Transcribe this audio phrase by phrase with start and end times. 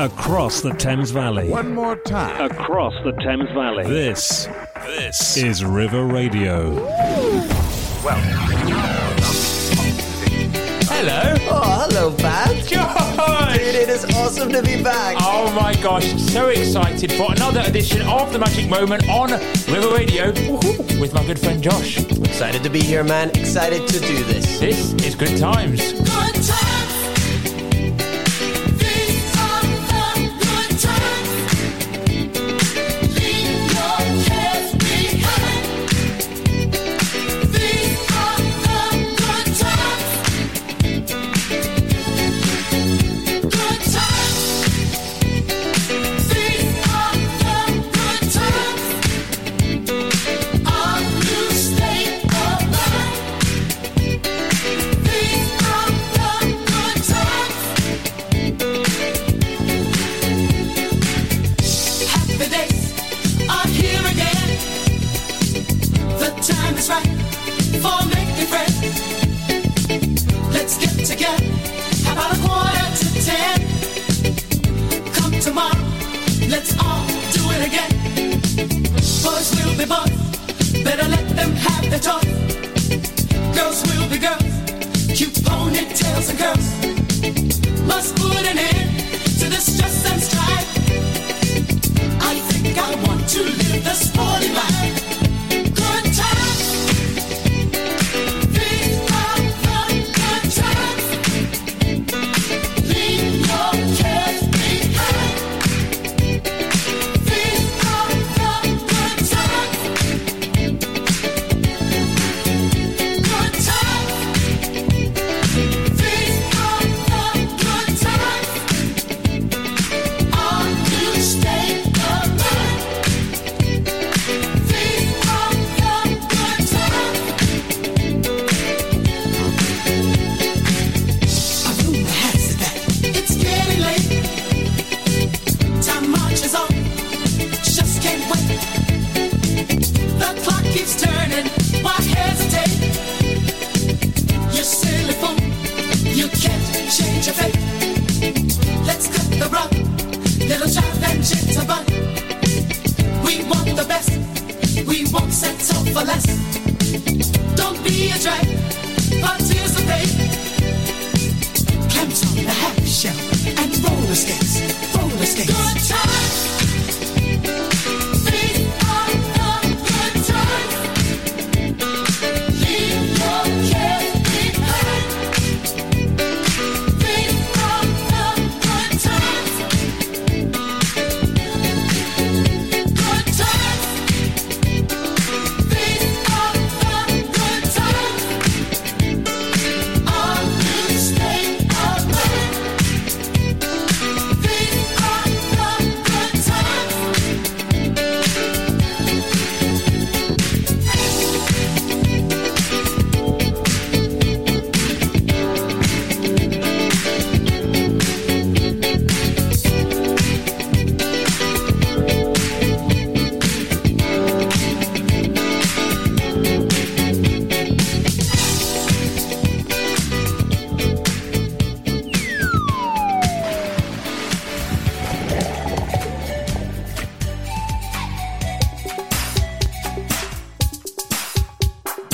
[0.00, 1.50] across the Thames Valley.
[1.50, 2.50] One more time.
[2.50, 3.84] Across the Thames Valley.
[3.84, 4.48] This,
[4.86, 6.72] this is River Radio.
[8.02, 8.18] Well.
[10.88, 11.34] Hello.
[11.50, 12.66] Oh, hello, Pat.
[12.66, 13.58] Josh.
[13.58, 15.16] Dude, it is awesome to be back.
[15.20, 20.32] Oh my gosh, so excited for another edition of The Magic Moment on River Radio
[20.98, 21.98] with my good friend Josh.
[21.98, 23.28] Excited to be here, man.
[23.30, 24.58] Excited to do this.
[24.60, 25.92] This is Good Times.
[25.92, 26.59] Good times.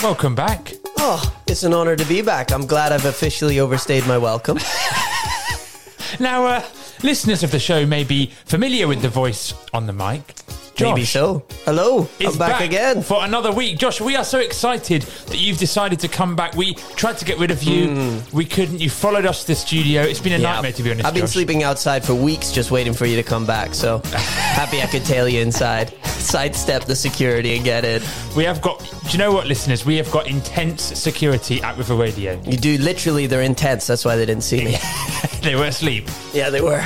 [0.06, 0.72] Welcome back.
[0.98, 2.52] Oh, it's an honor to be back.
[2.52, 4.56] I'm glad I've officially overstayed my welcome.
[6.20, 6.64] Now, uh,
[7.02, 10.35] listeners of the show may be familiar with the voice on the mic.
[10.76, 11.42] Josh Maybe so.
[11.64, 13.00] Hello, is I'm back, again.
[13.00, 13.78] for another week.
[13.78, 16.54] Josh, we are so excited that you've decided to come back.
[16.54, 17.88] We tried to get rid of you.
[17.94, 18.36] Hmm.
[18.36, 18.78] We couldn't.
[18.78, 20.02] You followed us to the studio.
[20.02, 20.36] It's been a.
[20.36, 20.52] Yeah.
[20.52, 21.06] nightmare, to be honest.
[21.06, 21.30] I've been Josh.
[21.30, 23.72] sleeping outside for weeks just waiting for you to come back.
[23.74, 28.02] So happy I could tail you inside, sidestep the security and get in.
[28.36, 28.80] We have got.
[28.80, 29.86] Do you know what, listeners?
[29.86, 32.38] We have got intense security at River Radio.
[32.44, 33.86] You do literally, they're intense.
[33.86, 34.76] That's why they didn't see me.
[35.40, 36.06] they were asleep.
[36.34, 36.84] yeah, they were.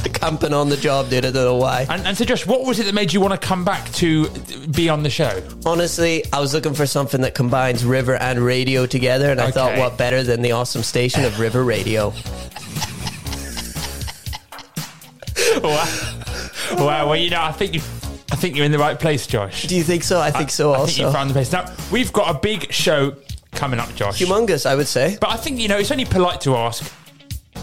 [0.14, 1.24] Camping on the job, dude.
[1.24, 1.86] I don't know why.
[1.88, 4.28] And, and so, Josh, what was it that made you want to come back to
[4.72, 5.42] be on the show?
[5.66, 9.78] Honestly, I was looking for something that combines river and radio together, and I thought,
[9.78, 12.08] what better than the awesome station of River Radio?
[15.62, 15.86] wow.
[16.72, 17.08] wow.
[17.08, 17.80] Well, you know, I think you.
[18.32, 19.66] I think you're in the right place, Josh.
[19.66, 20.20] Do you think so?
[20.20, 20.72] I think so.
[20.72, 21.52] I also, think you found the place.
[21.52, 23.16] Now we've got a big show
[23.52, 24.20] coming up, Josh.
[24.20, 24.66] humongous.
[24.66, 25.18] I would say.
[25.20, 26.90] But I think you know it's only polite to ask,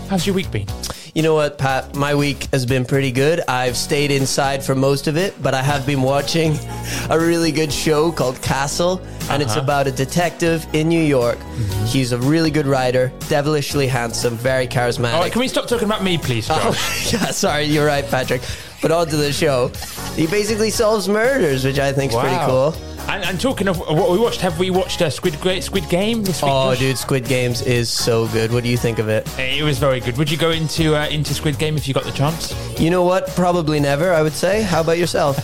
[0.09, 0.67] "How's your week been?"
[1.17, 1.95] You know what, Pat?
[1.95, 3.41] My week has been pretty good.
[3.47, 6.55] I've stayed inside for most of it, but I have been watching
[7.09, 9.61] a really good show called Castle, and it's Uh-huh.
[9.61, 11.39] about a detective in New York.
[11.39, 11.85] Mm-hmm.
[11.85, 15.13] He's a really good writer, devilishly handsome, very charismatic.
[15.15, 16.61] All right, can we stop talking about me, please, Josh?
[16.63, 18.43] Oh, yeah, sorry, you're right, Patrick.
[18.83, 19.69] But on to the show.
[20.15, 22.75] He basically solves murders, which I think is pretty cool.
[23.07, 26.23] And, and talking of what we watched, have we watched uh, Squid Great Squid Game
[26.23, 26.51] this week?
[26.53, 26.79] Oh, Josh?
[26.79, 28.51] dude, Squid Games is so good.
[28.51, 29.27] What do you think of it?
[29.39, 30.17] It was very good.
[30.17, 32.53] Would you go into uh, into Squid Game if you got the chance?
[32.79, 33.27] You know what?
[33.29, 34.61] Probably never, I would say.
[34.61, 35.37] How about yourself?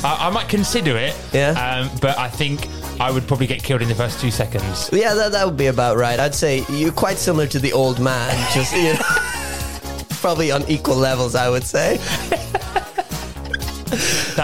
[0.04, 1.16] I, I might consider it.
[1.32, 1.50] Yeah.
[1.50, 2.68] Um, but I think
[3.00, 4.88] I would probably get killed in the first two seconds.
[4.92, 6.18] yeah, that, that would be about right.
[6.20, 9.00] I'd say you're quite similar to the old man, just, you know,
[10.20, 11.98] probably on equal levels, I would say.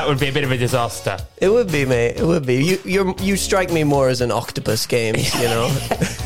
[0.02, 1.16] That would be a bit of a disaster.
[1.36, 2.16] It would be, mate.
[2.16, 2.56] It would be.
[2.56, 5.72] You you you strike me more as an octopus game, you know?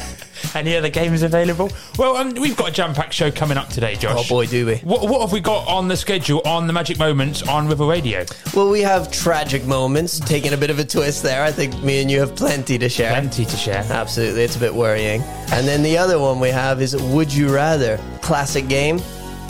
[0.54, 1.70] Any other games available?
[1.98, 4.16] Well, um, we've got a jam-packed show coming up today, Josh.
[4.16, 4.76] oh, boy, do we.
[4.76, 8.24] What, what have we got on the schedule on the Magic Moments on River Radio?
[8.54, 11.42] Well, we have tragic moments, taking a bit of a twist there.
[11.42, 13.10] I think me and you have plenty to share.
[13.10, 13.84] Plenty to share.
[13.90, 15.20] Absolutely, it's a bit worrying.
[15.52, 18.00] And then the other one we have is Would You Rather?
[18.22, 18.96] Classic game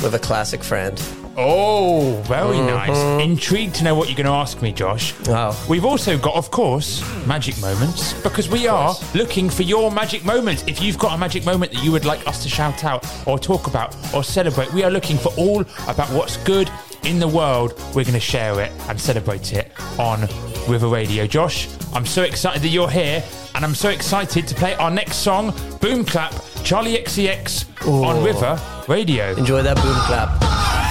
[0.02, 1.00] with a classic friend.
[1.38, 2.67] Oh, very mm-hmm.
[2.67, 3.23] nice.
[3.23, 5.15] Intrigued to know what you're going to ask me, Josh.
[5.27, 5.55] Wow.
[5.69, 10.67] We've also got, of course, magic moments because we are looking for your magic moment.
[10.67, 13.38] If you've got a magic moment that you would like us to shout out or
[13.38, 16.71] talk about or celebrate, we are looking for all about what's good
[17.05, 17.75] in the world.
[17.94, 20.23] We're going to share it and celebrate it on
[20.67, 21.27] River Radio.
[21.27, 23.23] Josh, I'm so excited that you're here
[23.55, 26.33] and I'm so excited to play our next song, Boom Clap,
[26.65, 29.35] Charli XCX on River Radio.
[29.37, 30.86] Enjoy that boom clap.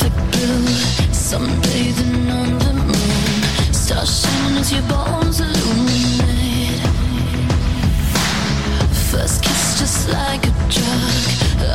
[0.00, 0.64] Perfect blue,
[1.12, 6.80] sunbathing on the moon, shining as your bones illuminate.
[9.10, 11.16] First kiss just like a drug,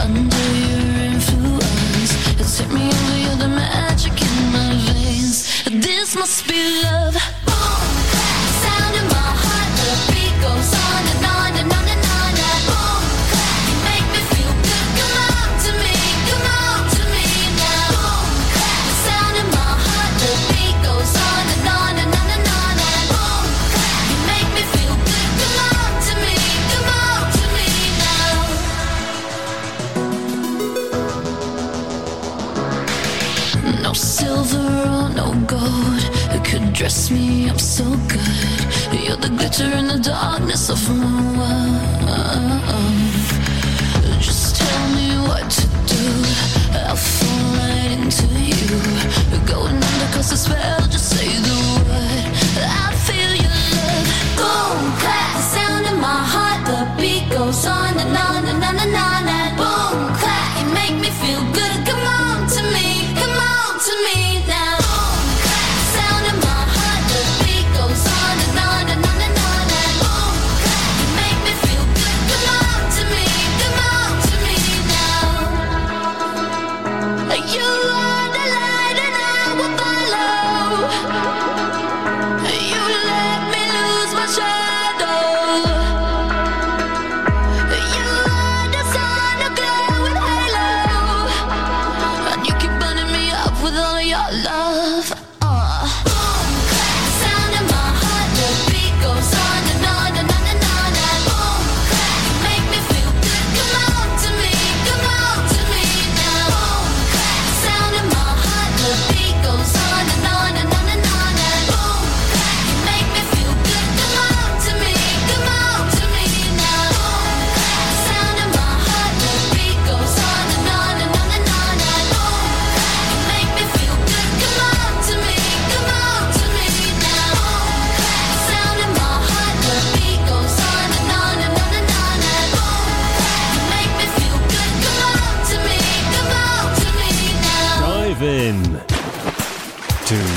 [0.02, 5.64] under your influence, it's hit me over, you're the magic in my veins.
[5.66, 7.35] This must be love.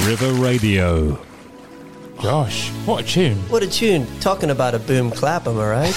[0.09, 1.19] River Radio.
[2.23, 3.37] Josh, what a tune.
[3.51, 4.07] What a tune.
[4.21, 5.93] Talking about a boom clap, am I right?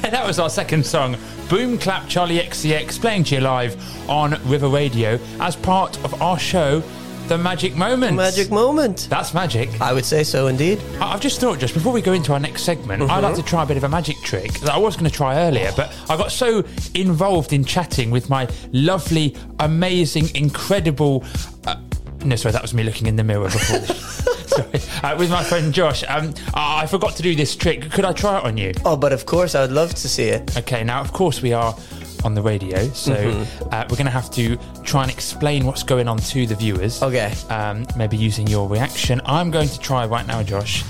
[0.00, 1.14] that was our second song,
[1.50, 3.76] Boom Clap Charli XCX, playing to you live
[4.08, 6.80] on River Radio as part of our show,
[7.26, 8.16] The Magic Moments.
[8.16, 9.08] Magic moment.
[9.10, 9.78] That's magic.
[9.78, 10.80] I would say so indeed.
[10.98, 13.42] I- I've just thought, just before we go into our next segment, I'd like to
[13.42, 15.94] try a bit of a magic trick that I was going to try earlier, but
[16.08, 21.24] I got so involved in chatting with my lovely, amazing, incredible,
[21.66, 21.76] uh,
[22.24, 23.78] No, sorry, that was me looking in the mirror before.
[24.46, 26.02] sorry, uh, with my friend Josh.
[26.08, 27.90] Um, I forgot to do this trick.
[27.90, 28.72] Could I try it on you?
[28.84, 30.56] Oh, but of course, I would love to see it.
[30.58, 31.76] Okay, now of course we are
[32.24, 33.68] on the radio, so Mm-hmm.
[33.72, 37.00] uh, we're going to have to try and explain what's going on to the viewers.
[37.02, 37.32] Okay.
[37.48, 39.20] Um, maybe using your reaction.
[39.24, 40.82] I'm going to try right now, Josh,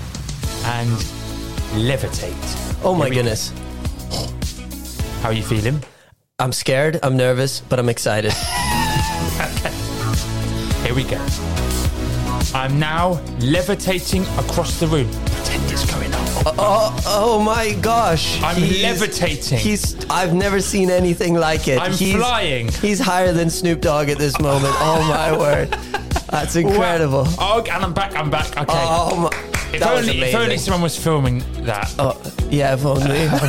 [0.65, 0.89] and
[1.77, 2.33] levitate.
[2.83, 3.53] Oh my Here goodness.
[5.21, 5.83] How are you feeling?
[6.39, 8.33] I'm scared, I'm nervous, but I'm excited.
[10.89, 11.23] Here we go.
[12.55, 15.07] I'm now levitating across the room.
[15.07, 16.55] Pretend it's going on.
[16.57, 18.41] oh, oh my gosh.
[18.41, 19.59] I'm levitating.
[19.59, 21.79] He's I've never seen anything like it.
[21.79, 22.69] I'm he's, flying.
[22.69, 24.73] He's higher than Snoop Dogg at this moment.
[24.79, 25.69] Oh my word.
[26.31, 27.25] That's incredible.
[27.37, 28.15] Oh, and I'm back.
[28.15, 28.47] I'm back.
[28.57, 28.65] Okay.
[28.67, 31.93] Oh, oh my if, that was only, if only someone was filming that.
[31.99, 32.19] Oh,
[32.49, 33.27] yeah, if only.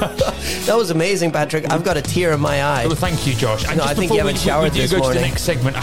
[0.00, 0.14] Oh
[0.66, 1.70] that was amazing, Patrick.
[1.70, 2.86] I've got a tear in my eye.
[2.86, 3.66] Well, thank you, Josh.
[3.66, 5.22] And No, I think you haven't showered we this go to the morning.
[5.22, 5.76] next segment.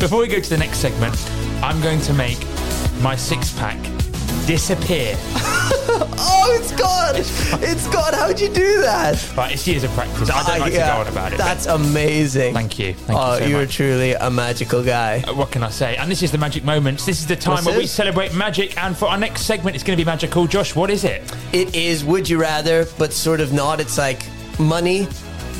[0.00, 1.14] Before we go to the next segment,
[1.62, 2.38] I'm going to make
[3.00, 3.78] my six pack
[4.46, 5.16] disappear.
[6.26, 7.14] Oh, it's gone!
[7.62, 8.14] It's gone.
[8.14, 9.24] How'd you do that?
[9.36, 10.28] But it's years of practice.
[10.30, 11.38] I don't like yeah, to go on about it.
[11.38, 12.52] That's amazing.
[12.52, 12.94] Thank you.
[12.94, 13.74] Thank oh, you so you're much.
[13.74, 15.22] truly a magical guy.
[15.26, 15.96] Uh, What can I say?
[15.96, 17.06] And this is the magic moments.
[17.06, 18.76] This is the time This where we celebrate magic.
[18.82, 20.46] And for our next segment, it's going to be magical.
[20.46, 21.22] Josh, what is it?
[21.52, 23.80] It is Would You Rather, but sort of not.
[23.80, 24.22] It's like
[24.58, 25.06] money,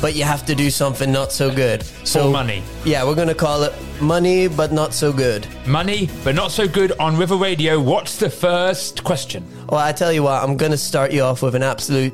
[0.01, 1.83] but you have to do something not so good.
[2.05, 2.63] So money.
[2.83, 5.47] Yeah, we're gonna call it money, but not so good.
[5.67, 7.79] Money, but not so good on River Radio.
[7.79, 9.43] What's the first question?
[9.69, 12.13] Well, I tell you what, I'm gonna start you off with an absolute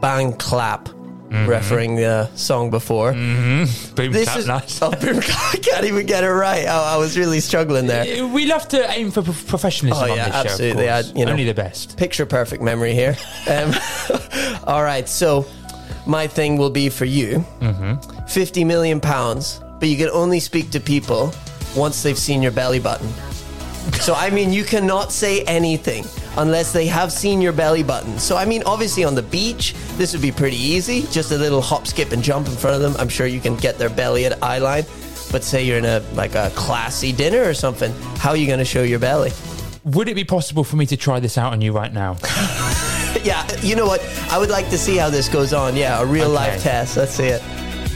[0.00, 0.88] bang clap,
[1.32, 1.48] Mm-hmm.
[1.48, 3.12] referring the song before.
[3.12, 3.64] Boom,
[3.96, 4.82] This clap, is nice.
[4.82, 6.66] oh, boom, I can't even get it right.
[6.66, 8.26] I, I was really struggling there.
[8.26, 10.40] We love to aim for professionalism Oh, on yeah, this show.
[10.50, 10.90] absolutely.
[10.90, 11.30] I- you know.
[11.32, 11.96] Only the best.
[11.96, 13.16] Picture perfect memory here.
[13.48, 13.72] Um,
[14.66, 15.46] all right, so
[16.06, 18.26] my thing will be for you: Mm-hmm.
[18.26, 21.34] 50 million pounds, but you can only speak to people
[21.74, 23.08] once they've seen your belly button.
[23.94, 26.04] So I mean, you cannot say anything
[26.36, 28.16] unless they have seen your belly button.
[28.20, 31.02] So I mean, obviously on the beach, this would be pretty easy.
[31.10, 32.94] Just a little hop, skip, and jump in front of them.
[33.00, 34.84] I'm sure you can get their belly at eye line.
[35.32, 38.60] But say you're in a like a classy dinner or something, how are you going
[38.60, 39.32] to show your belly?
[39.82, 42.18] Would it be possible for me to try this out on you right now?
[43.24, 44.00] Yeah, you know what?
[44.32, 45.76] I would like to see how this goes on.
[45.76, 46.34] Yeah, a real Okay.
[46.34, 46.96] life test.
[46.96, 47.40] Let's see it.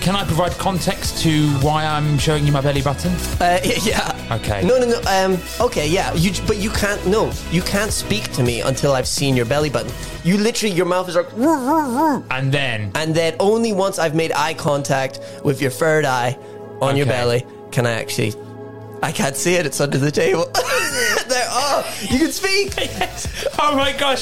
[0.07, 3.11] Can I provide context to why I'm showing you my belly button?
[3.41, 4.29] Uh, yeah.
[4.31, 4.63] Okay.
[4.63, 5.01] No, no, no.
[5.09, 5.37] Um.
[5.61, 5.89] Okay.
[5.89, 6.15] Yeah.
[6.15, 6.31] You.
[6.47, 7.05] But you can't.
[7.09, 7.33] No.
[7.51, 9.93] You can't speak to me until I've seen your belly button.
[10.23, 13.99] You literally, your mouth is like, "Roo, roo, roo." And then, and then only once
[13.99, 16.39] I've made eye contact with your third eye
[16.81, 18.33] on your belly can I actually.
[19.03, 19.67] I can't see it.
[19.67, 20.45] It's under the table.
[20.55, 21.49] there.
[21.51, 22.75] Oh, you can speak.
[23.59, 24.21] oh my gosh!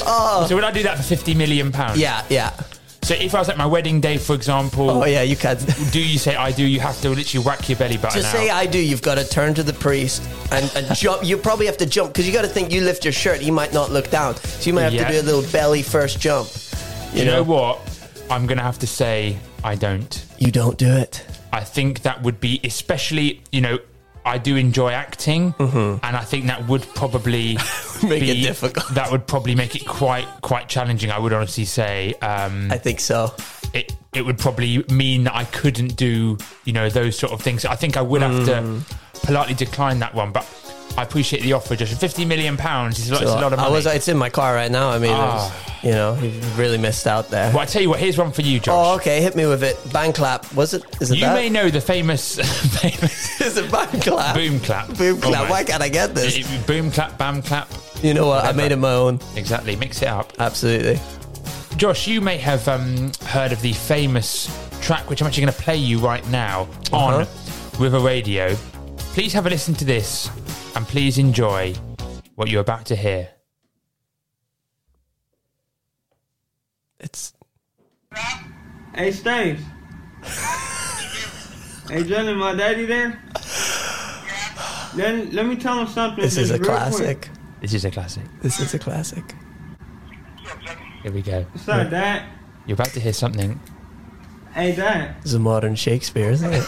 [0.49, 1.99] So would I do that for fifty million pounds?
[1.99, 2.25] Yeah.
[2.27, 2.59] Yeah.
[3.05, 5.21] So if I was at my wedding day, for example, Oh yeah.
[5.21, 5.57] You can.
[5.91, 6.65] do you say I do?
[6.65, 8.33] You have to literally whack your belly button To out.
[8.33, 11.23] say I do, you've got to turn to the priest and, and jump.
[11.23, 13.41] You probably have to jump because you got to think you lift your shirt.
[13.41, 15.07] He might not look down, so you might have Yeah.
[15.07, 16.49] to do a little belly first jump.
[17.13, 17.79] You, you know what?
[18.31, 20.25] I'm gonna have to say I don't.
[20.39, 21.23] You don't do it.
[21.53, 23.77] I think that would be especially, you know,
[24.25, 28.09] I do enjoy acting, and I think that would probably Mm-hmm.
[28.09, 28.87] Make it be- difficult.
[28.95, 31.11] That would probably make it quite quite challenging.
[31.11, 33.33] I would honestly say um, I think so.
[33.73, 37.63] it it would probably mean that I couldn't do you know those sort of things.
[37.65, 38.85] I think I would have Mm.
[38.85, 38.95] to
[39.27, 40.45] politely decline that one, but.
[40.97, 41.93] I appreciate the offer, Josh.
[41.95, 43.73] Fifty million pounds is a lot, it's a lot of I money.
[43.75, 43.85] was.
[43.85, 44.89] It's in my car right now.
[44.89, 45.51] I mean, was-
[45.83, 47.49] you know, you really missed out there.
[47.51, 47.99] well, I tell you what.
[47.99, 48.73] Here's one for you, Josh.
[48.73, 49.21] Oh, okay.
[49.21, 49.77] Hit me with it.
[49.91, 50.51] Bang clap.
[50.53, 50.83] Was it?
[51.01, 51.35] Is it you that?
[51.35, 52.35] may know the famous,
[52.81, 54.35] famous Is it bang clap?
[54.35, 54.87] boom clap.
[54.97, 55.33] Boom clap.
[55.33, 55.49] Almost.
[55.51, 56.37] Why can't I get this?
[56.37, 57.67] It- boom clap, bam clap.
[58.01, 58.45] You know what?
[58.45, 59.19] I made it my own.
[59.35, 59.75] Exactly.
[59.75, 60.31] Mix it up.
[60.39, 60.99] Absolutely.
[61.77, 64.47] Josh, you may have um, heard of the famous
[64.81, 67.83] track, which I'm actually going to play you right now on Uh-huh.
[67.83, 68.55] River Radio.
[69.13, 70.29] Please have a listen to this
[70.75, 71.73] and please enjoy
[72.35, 73.29] what you're about to hear.
[76.99, 77.33] It's
[78.93, 79.61] Hey, Staves.
[81.89, 83.21] hey, Johnny, my daddy there?
[84.95, 86.23] Then let me tell him something.
[86.23, 87.21] this is a classic.
[87.21, 87.29] quick.
[87.61, 88.23] This is a classic.
[88.41, 89.23] This is a classic.
[91.03, 91.41] Here we go.
[91.51, 92.23] What's up, Dad?
[92.65, 93.59] You're about to hear something.
[94.53, 95.15] Hey, Dad.
[95.17, 96.63] This is a modern Shakespeare, isn't it?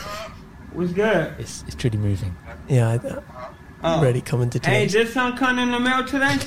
[0.74, 1.34] What's good?
[1.40, 2.36] It's, it's truly moving.
[2.68, 3.00] Yeah.
[3.02, 3.56] I,
[3.90, 4.02] Oh.
[4.02, 4.92] Ready coming to Hey, tears.
[4.92, 6.38] did sun come in the mail today?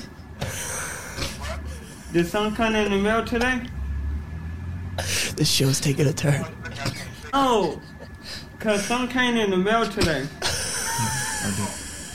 [2.12, 3.62] Did sun come in the mail today?
[5.36, 6.44] This show's taking a turn.
[7.32, 7.80] Oh,
[8.58, 10.26] cause some came in the mail today.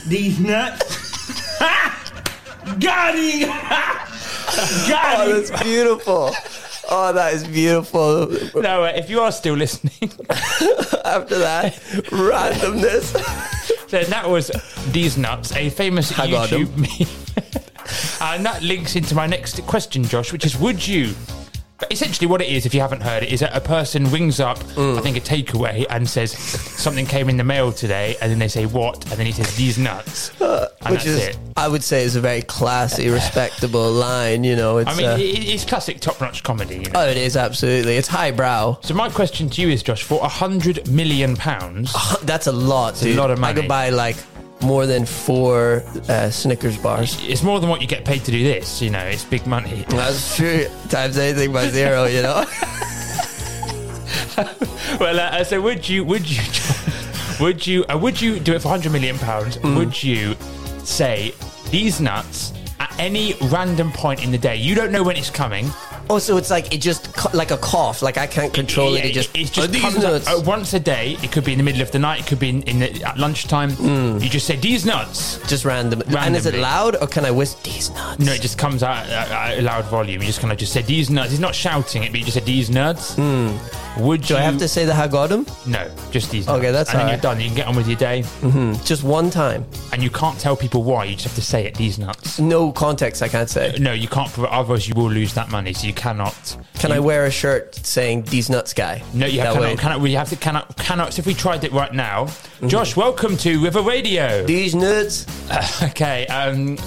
[0.06, 1.58] These nuts.
[2.78, 3.48] Got him.
[4.88, 5.36] Got Oh, him.
[5.42, 6.30] that's beautiful.
[6.88, 8.28] Oh, that is beautiful.
[8.62, 10.12] No, uh, if you are still listening,
[11.04, 11.74] After that,
[12.12, 13.12] randomness.
[13.88, 14.50] Then that was
[14.90, 17.08] These Nuts, a famous I YouTube meme.
[18.34, 21.14] and that links into my next question, Josh, which is would you.
[21.78, 24.40] But essentially, what it is, if you haven't heard it, is that a person rings
[24.40, 24.58] up.
[24.78, 28.48] I think, a takeaway and says something came in the mail today, and then they
[28.48, 31.38] say what, and then he says these nuts, and Uh, Which that's is, it.
[31.56, 34.42] I would say, is a very classy, respectable line.
[34.42, 34.90] You know, it's.
[34.90, 36.76] I mean, uh, it, it's classic top-notch comedy.
[36.76, 37.00] You know?
[37.00, 37.96] oh, it is absolutely.
[37.96, 38.78] It's highbrow.
[38.80, 43.00] so my question to you is, Josh, for a hundred million pounds, That's a lot,
[43.02, 43.16] a dude.
[43.16, 43.60] lot of I money.
[43.60, 44.16] could buy like
[44.62, 47.18] more than four uh, Snickers bars.
[47.22, 48.80] it's more than what you get paid to do this.
[48.82, 49.84] You know, it's big money.
[49.88, 50.66] That's true.
[50.88, 52.44] Times anything by zero, you know.
[55.00, 56.04] Well, uh, so would you?
[56.04, 56.42] Would you?
[57.40, 57.84] Would you?
[57.84, 59.58] Uh, would you do it for hundred million pounds?
[59.58, 59.76] Mm.
[59.76, 60.34] Would you
[60.84, 61.34] say
[61.70, 64.56] these nuts at any random point in the day?
[64.56, 65.66] You don't know when it's coming.
[66.10, 68.02] Oh, so it's like it just like a cough.
[68.02, 69.04] Like I can't control it.
[69.04, 70.28] It just it "Oh, just these comes nuts.
[70.28, 71.16] uh, once a day.
[71.22, 72.20] It could be in the middle of the night.
[72.20, 73.70] It could be in, in the, at lunchtime.
[73.72, 74.22] Mm.
[74.22, 75.38] You just say these nuts.
[75.48, 76.02] just random.
[76.02, 76.60] And is it randomly.
[76.60, 78.18] loud or can I whisper these nuts?
[78.20, 80.20] No, it just comes out at, at a loud volume.
[80.22, 81.30] You just kind of just say these nuts.
[81.30, 83.14] He's not shouting it, but you just say these nuts.
[83.16, 83.58] Mm.
[84.00, 84.38] Would Do you?
[84.40, 85.46] I have to say the Hagodam?
[85.66, 86.46] No, just these.
[86.46, 86.58] Nuts.
[86.58, 87.40] Okay, that's and then you're done.
[87.40, 88.74] You can get on with your day, mm-hmm.
[88.84, 89.64] Just one time.
[89.92, 91.04] and you can't tell people why.
[91.04, 91.74] You just have to say it.
[91.76, 92.38] These nuts.
[92.38, 93.22] No context.
[93.22, 93.74] I can't say.
[93.80, 94.30] No, you can't.
[94.30, 95.72] prov- Otherwise, you will lose that money.
[95.72, 96.56] So you cannot.
[96.78, 99.02] Can I wear a shirt saying "These nuts guy"?
[99.14, 100.00] No, you have, way- cannot, cannot.
[100.00, 100.76] We have to cannot.
[100.76, 101.14] Cannot.
[101.14, 102.68] So if we tried it right now, Mm-hmm.
[102.68, 104.44] Josh, welcome to River Radio.
[104.46, 105.26] These nuts.
[105.82, 106.26] okay.
[106.28, 106.78] Um.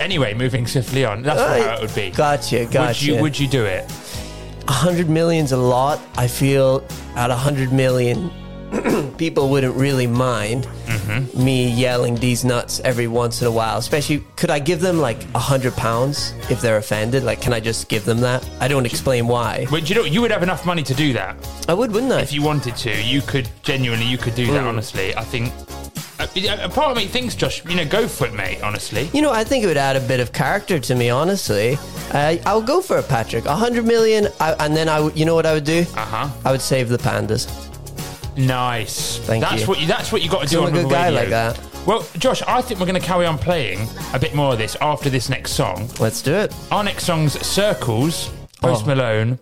[0.00, 1.22] Anyway, moving swiftly on.
[1.22, 1.60] That's Aye.
[1.62, 2.10] how it would be.
[2.10, 2.78] Gotcha, gotcha.
[2.88, 3.22] Would you?
[3.22, 3.84] Would you do it?
[4.66, 6.00] A hundred million's a lot.
[6.16, 6.84] I feel
[7.16, 8.30] at a hundred million,
[9.18, 11.44] people wouldn't really mind Mm-hmm.
[11.44, 13.78] me yelling these nuts every once in a while.
[13.78, 17.24] Especially, could I give them like a hundred pounds if they're offended?
[17.24, 18.48] Like, can I just give them that?
[18.60, 19.66] I don't explain why.
[19.70, 21.36] But you know, you would have enough money to do that
[21.68, 22.20] I would, wouldn't I?
[22.20, 23.02] if you wanted to.
[23.02, 24.52] You could genuinely, you could do Mm.
[24.54, 24.64] that.
[24.64, 25.52] Honestly, I think.
[26.20, 26.26] Uh,
[26.62, 28.62] a part of me thinks, Josh, you know, go for it, mate.
[28.62, 31.76] Honestly, You know, I think it would add a bit of character to me, honestly.
[32.12, 33.44] I I'll go for it, Patrick.
[33.46, 35.80] A hundred million, I, and then I would, you know what I would do?
[35.96, 36.28] uh huh.
[36.44, 37.48] I would save the pandas.
[38.36, 39.18] Nice.
[39.18, 39.66] Thank that's you.
[39.68, 39.86] what you.
[39.86, 41.20] That's what you got to do I'm a on good River guy Radio.
[41.20, 41.60] like that.
[41.86, 44.76] Well, Josh, I think we're going to carry on playing a bit more of this
[44.80, 45.88] after this next song.
[46.00, 46.54] Let's do it.
[46.72, 48.86] Our next song's Circles, Post Oh.
[48.86, 49.38] Malone.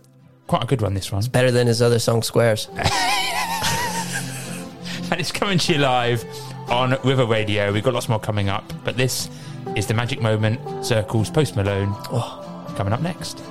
[0.49, 1.21] Quite a good one, this one.
[1.21, 2.69] It's Better than his other song, Squares.
[5.11, 6.25] And it's coming to you live
[6.71, 7.71] on River Radio.
[7.71, 9.29] We've got lots more coming up, but this
[9.77, 11.91] is the magic moment, Circles, Post Malone.
[12.11, 12.39] Oh.
[12.79, 13.43] Coming up next.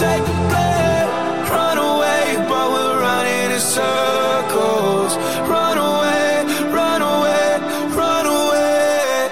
[0.00, 1.08] Take the blame.
[1.52, 5.14] Run away, but we're running in circles.
[5.46, 7.58] Run away, run away,
[7.94, 9.30] run away.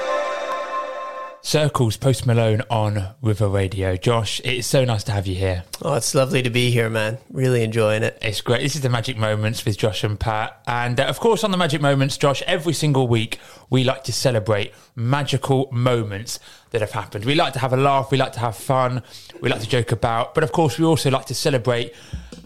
[1.40, 3.96] Circles, Post Malone on River Radio.
[3.96, 5.64] Josh, it's so nice to have you here.
[5.81, 7.16] Oh, it's lovely to be here, man.
[7.31, 8.18] Really enjoying it.
[8.20, 8.61] It's great.
[8.61, 10.61] This is the Magic Moments with Josh and Pat.
[10.66, 13.38] And uh, of course, on the Magic Moments, Josh, every single week
[13.70, 16.38] we like to celebrate magical moments
[16.70, 17.24] that have happened.
[17.24, 19.02] We like to have a laugh, we like to have fun,
[19.40, 20.35] we like to joke about.
[20.35, 21.94] But of course, we also like to celebrate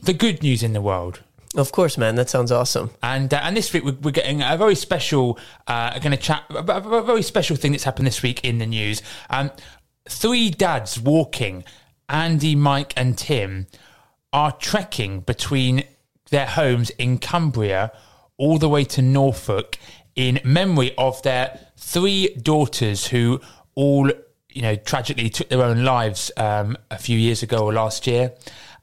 [0.02, 1.20] the good news in the world.
[1.54, 2.14] Of course, man.
[2.14, 2.90] That sounds awesome.
[3.02, 5.38] And uh, and this week we're, we're getting a very special.
[5.66, 8.66] Uh, going to chat about a very special thing that's happened this week in the
[8.66, 9.02] news.
[9.28, 9.50] Um,
[10.08, 11.64] three dads walking,
[12.08, 13.66] Andy, Mike, and Tim,
[14.32, 15.84] are trekking between
[16.30, 17.92] their homes in Cumbria
[18.38, 19.78] all the way to Norfolk
[20.16, 23.40] in memory of their three daughters who
[23.74, 24.10] all
[24.50, 28.32] you know tragically took their own lives um, a few years ago or last year,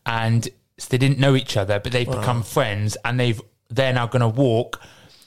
[0.06, 0.48] and
[0.78, 4.22] so they didn't know each other, but they've become friends, and they've they're now going
[4.22, 4.82] to walk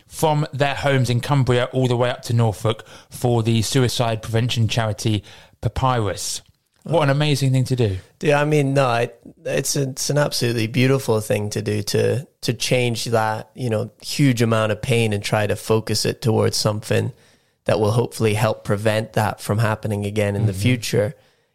[0.06, 4.68] from their homes in Cumbria all the way up to Norfolk for the suicide prevention
[4.68, 5.24] charity
[5.60, 6.42] Papyrus.
[6.82, 7.98] What an amazing thing to do!
[8.20, 9.10] Yeah, I mean, no, I,
[9.44, 14.42] it's it's an absolutely beautiful thing to do to to change that you know huge
[14.42, 17.12] amount of pain and try to focus it towards something
[17.64, 21.14] that will hopefully help prevent that from happening again in the future.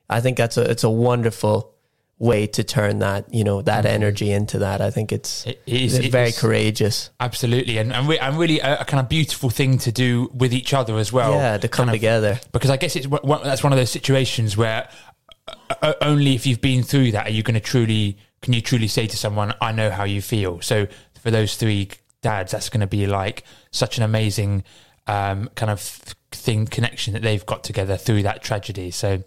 [0.09, 1.73] I think that's a it's a wonderful
[2.19, 4.81] way to turn that you know that energy into that.
[4.81, 7.09] I think it's It is- it's it very is- courageous.
[7.19, 10.53] Absolutely, and and, re- and really a, a kind of beautiful thing to do with
[10.53, 11.33] each other as well.
[11.33, 12.39] yeah, to come Kind of- together.
[12.53, 14.89] because I guess it's one- that's one of those situations where
[15.47, 18.61] uh, uh, only if you've been through that are you going to truly can you
[18.61, 20.61] truly say to someone I know how you feel.
[20.61, 20.87] So
[21.21, 21.89] for those three
[22.21, 24.63] dads, that's going to be like such an amazing
[25.07, 25.79] um, kind of
[26.31, 28.91] thing connection that they've got together through that tragedy.
[28.91, 29.23] So.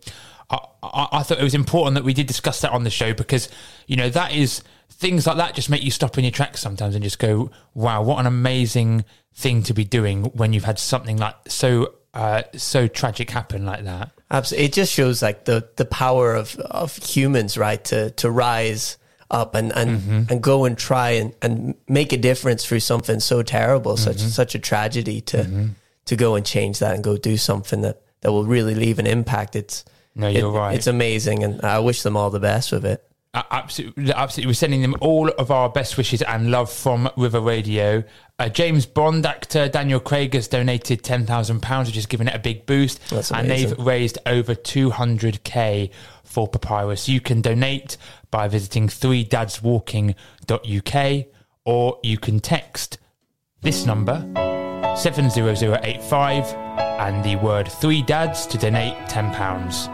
[0.53, 3.15] I, I, I thought it was important that we did discuss that on the show
[3.15, 3.49] because
[3.87, 6.95] you know that is things like that just make you stop in your tracks sometimes
[6.95, 11.17] and just go, "Wow, what an amazing thing to be doing when you've had something
[11.17, 15.85] like so uh, so tragic happen like that." Absolutely, it just shows like the the
[15.85, 17.83] power of of humans, right?
[17.85, 18.99] To to rise
[19.31, 23.43] up and and and go and try and and make a difference through something so
[23.43, 25.21] terrible, such such a tragedy.
[25.23, 25.71] To
[26.07, 29.07] to go and change that and go do something that that will really leave an
[29.07, 29.55] impact.
[29.57, 30.75] It's No, you're it- right.
[30.77, 33.05] It's amazing, and I wish them all the best with it.
[33.33, 34.49] Uh, absolutely, absolutely.
[34.51, 38.03] We're sending them all of our best wishes and love from River Radio.
[38.41, 42.35] Uh, James Bond actor Daniel Craig has donated ten thousand pounds, which has given it
[42.35, 45.93] a big boost, That's and they've raised over two hundred k
[46.25, 47.09] for Papyrus.
[47.09, 47.97] You can donate
[48.31, 51.27] by visiting 3dadswalking.uk
[51.65, 52.99] or you can text
[53.63, 54.27] this number
[54.97, 59.89] 70085 and the word three dads to donate ten pounds.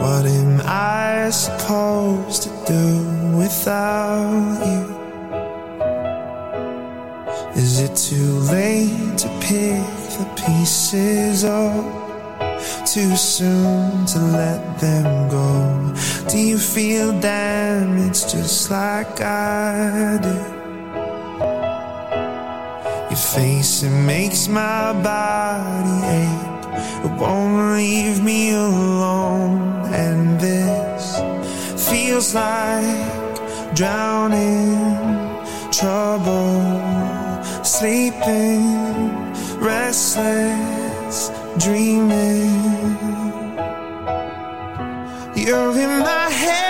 [0.00, 4.82] What am I supposed to do without you?
[7.54, 9.86] Is it too late to pick
[10.18, 12.03] the pieces up?
[12.86, 15.94] Too soon to let them go?
[16.28, 20.36] Do you feel damaged just like I do?
[23.10, 26.54] Your face, it makes my body ache.
[27.04, 29.84] It won't leave me alone.
[29.92, 31.16] And this
[31.88, 34.76] feels like drowning,
[35.70, 36.62] trouble,
[37.62, 38.64] sleeping,
[39.60, 42.96] restless, dreaming.
[45.36, 46.63] You're in my head,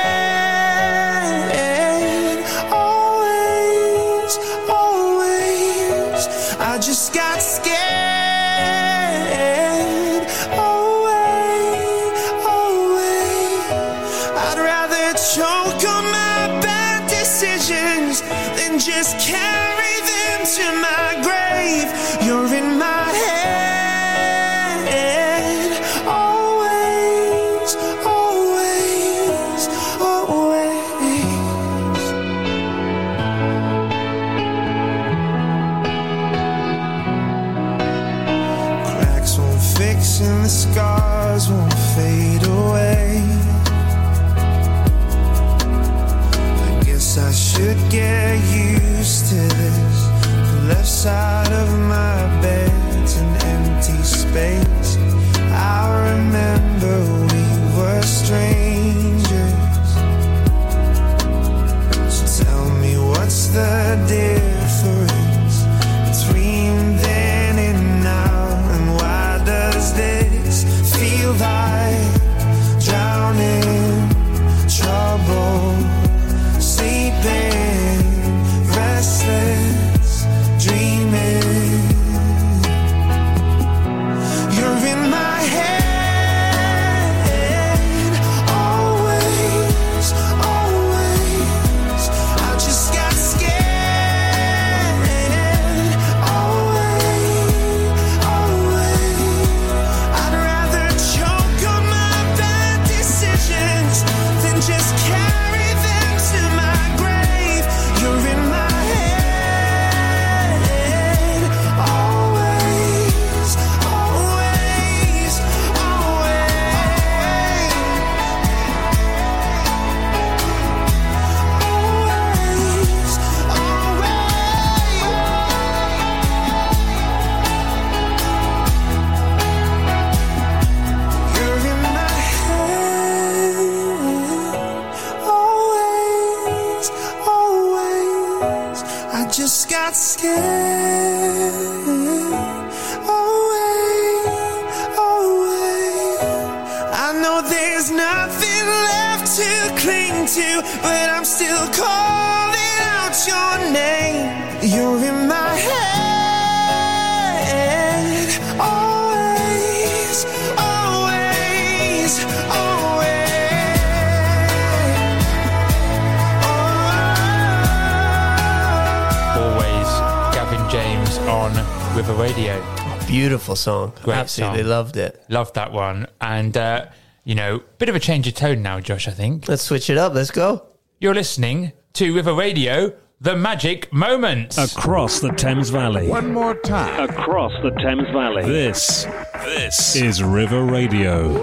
[173.44, 173.92] Beautiful song.
[174.02, 174.70] Great Absolutely song.
[174.70, 175.22] loved it.
[175.28, 176.06] Loved that one.
[176.18, 176.86] And, uh,
[177.24, 179.48] you know, bit of a change of tone now, Josh, I think.
[179.48, 180.14] Let's switch it up.
[180.14, 180.64] Let's go.
[180.98, 184.56] You're listening to River Radio, The Magic Moments.
[184.56, 186.08] Across the Thames Valley.
[186.08, 187.10] One more time.
[187.10, 188.44] Across the Thames Valley.
[188.46, 189.04] This,
[189.44, 191.34] this is River Radio.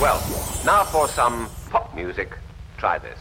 [0.00, 0.18] Well,
[0.66, 2.36] now for some pop music.
[2.76, 3.20] Try this.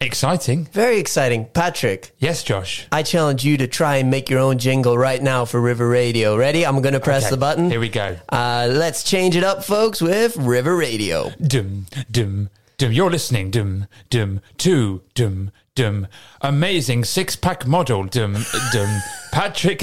[0.00, 0.66] Exciting.
[0.72, 1.46] Very exciting.
[1.46, 2.86] Patrick, Yes, Josh.
[2.92, 6.36] I challenge you to try and make your own jingle right now for River Radio.
[6.36, 6.66] Ready?
[6.66, 7.70] I'm going to press Okay, the button.
[7.70, 8.16] Here we go.
[8.28, 11.30] Uh, let's change it up, folks, with River Radio.
[11.40, 12.92] Dum, dum, dum.
[12.92, 13.50] You're listening.
[13.50, 16.08] Dum, dum, to, dum, dum.
[16.40, 18.02] Amazing six pack model.
[18.04, 18.34] Dum,
[18.72, 19.00] dum.
[19.32, 19.82] Patrick.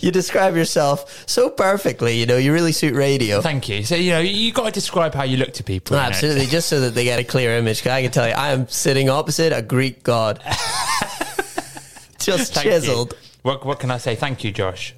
[0.00, 2.16] You describe yourself so perfectly.
[2.18, 3.40] You know, you really suit radio.
[3.42, 3.82] Thank you.
[3.84, 5.96] So, you know, you got to describe how you look to people.
[5.96, 6.08] you know.
[6.08, 7.82] Absolutely, just so that they get a clear image.
[7.82, 10.40] 'Cause I can tell you, I am sitting opposite a Greek god.
[12.18, 12.72] just Thank you.
[12.72, 13.14] chiseled.
[13.42, 14.14] What, what can I say?
[14.14, 14.94] Thank you, Josh.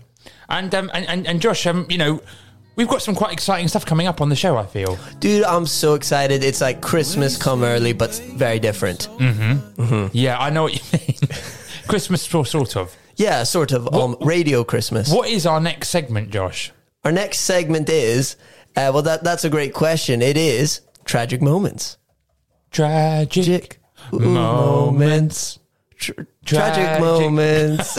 [0.48, 2.22] And, um, and, and, and Josh, um, you know,
[2.78, 4.96] we've got some quite exciting stuff coming up on the show, I feel.
[5.18, 6.42] Dude, I'm so excited.
[6.42, 9.08] It's like Christmas come early, but very different.
[10.14, 11.18] Yeah, I know what you mean.
[11.88, 12.96] Christmas for sort of.
[13.16, 15.12] Yeah, sort of um, radio Christmas.
[15.12, 16.72] What is our next segment, Josh?
[17.04, 18.36] Our next segment is,
[18.76, 20.22] uh, well, that that's a great question.
[20.22, 21.96] It is tragic moments.
[22.70, 23.80] Tragic, Tragic
[24.12, 25.58] moments.
[25.96, 26.12] Tr-
[26.44, 27.00] tragic Tragic.
[27.00, 27.94] moments.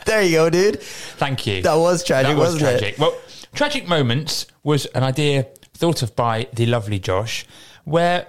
[0.06, 0.80] there you go, dude.
[0.80, 1.60] Thank you.
[1.62, 2.78] That was tragic, That was wasn't it?
[2.78, 2.98] tragic.
[2.98, 3.14] Well,
[3.56, 7.44] tragic moments was an idea thought of by the lovely Josh,
[7.84, 8.28] where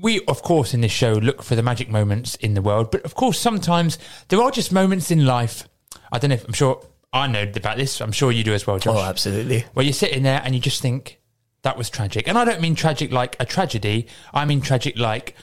[0.00, 3.04] we, of course, in this show look for the magic moments in the world, but
[3.04, 5.68] of course, sometimes there are just moments in life.
[6.10, 8.00] I don't know if I'm sure I know about this.
[8.00, 8.96] I'm sure you do as well, Josh.
[8.96, 9.64] Oh, absolutely.
[9.74, 11.20] where you're sitting there and you just think
[11.62, 12.28] that was tragic.
[12.28, 14.06] And I don't mean tragic like a tragedy.
[14.32, 15.36] I mean tragic like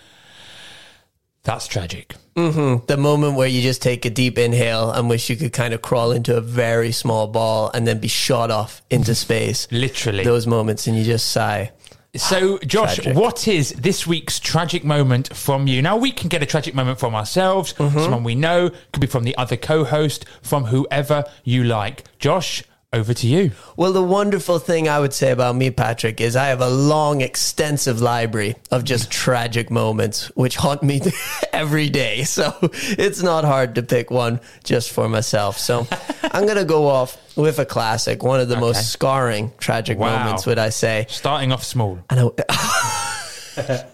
[1.44, 2.16] that's tragic.
[2.36, 5.82] The moment where you just take a deep inhale and wish you could kind of
[5.82, 9.68] crawl into a very small ball and then be shot off into space.
[9.72, 10.24] Literally.
[10.24, 11.72] Those moments, and you just sigh.
[12.16, 13.16] So, Josh, Tragic.
[13.16, 15.82] what is this week's tragic moment from you?
[15.82, 18.00] Now, we can get a tragic moment from ourselves, Mm-hmm.
[18.00, 22.04] someone we know, could be from the other co host, from whoever you like.
[22.20, 23.52] Josh, over to you.
[23.78, 27.22] Well, the wonderful thing I would say about me, Patrick, is I have a long,
[27.22, 31.00] extensive library of just tragic moments which haunt me
[31.54, 32.24] every day.
[32.24, 35.58] So it's not hard to pick one just for myself.
[35.58, 35.88] So
[36.32, 38.62] I'm going to go off with a classic, one of the Okay.
[38.62, 40.20] most scarring tragic Wow.
[40.20, 41.06] moments, would I say.
[41.08, 41.98] Starting off small.
[42.10, 42.36] I know.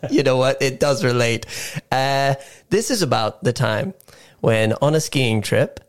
[0.09, 0.59] you know what?
[0.61, 1.45] It does relate.
[1.91, 2.33] Uh,
[2.71, 3.93] this is about the time
[4.39, 5.81] when, on a skiing trip,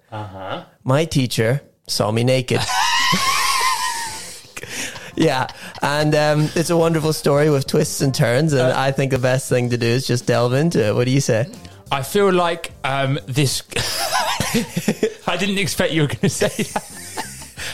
[0.85, 2.61] my teacher saw me naked.
[5.17, 5.47] yeah,
[5.83, 8.53] and um, it's a wonderful story with twists and turns.
[8.53, 10.95] And I think the best thing to do is just delve into it.
[10.95, 11.47] What do you say?
[11.91, 13.63] I feel like um, this.
[15.27, 16.95] I didn't expect you were going to say that.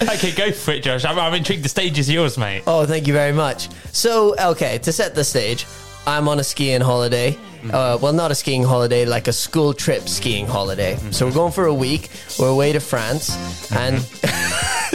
[0.14, 1.05] okay, go for it, Josh.
[1.05, 1.64] I'm, I'm intrigued.
[1.64, 2.62] The stage is yours, mate.
[2.66, 3.68] Oh, thank you very much.
[3.92, 5.66] So, okay, to set the stage,
[6.07, 7.37] I'm on a skiing holiday.
[7.73, 10.97] Uh, well, not a skiing holiday, like a school trip skiing holiday.
[11.12, 12.11] So we're going for a week.
[12.38, 13.31] We're away to France,
[13.73, 13.97] and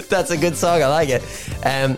[0.10, 0.82] that's a good song.
[0.82, 1.24] I like it.
[1.66, 1.98] Um,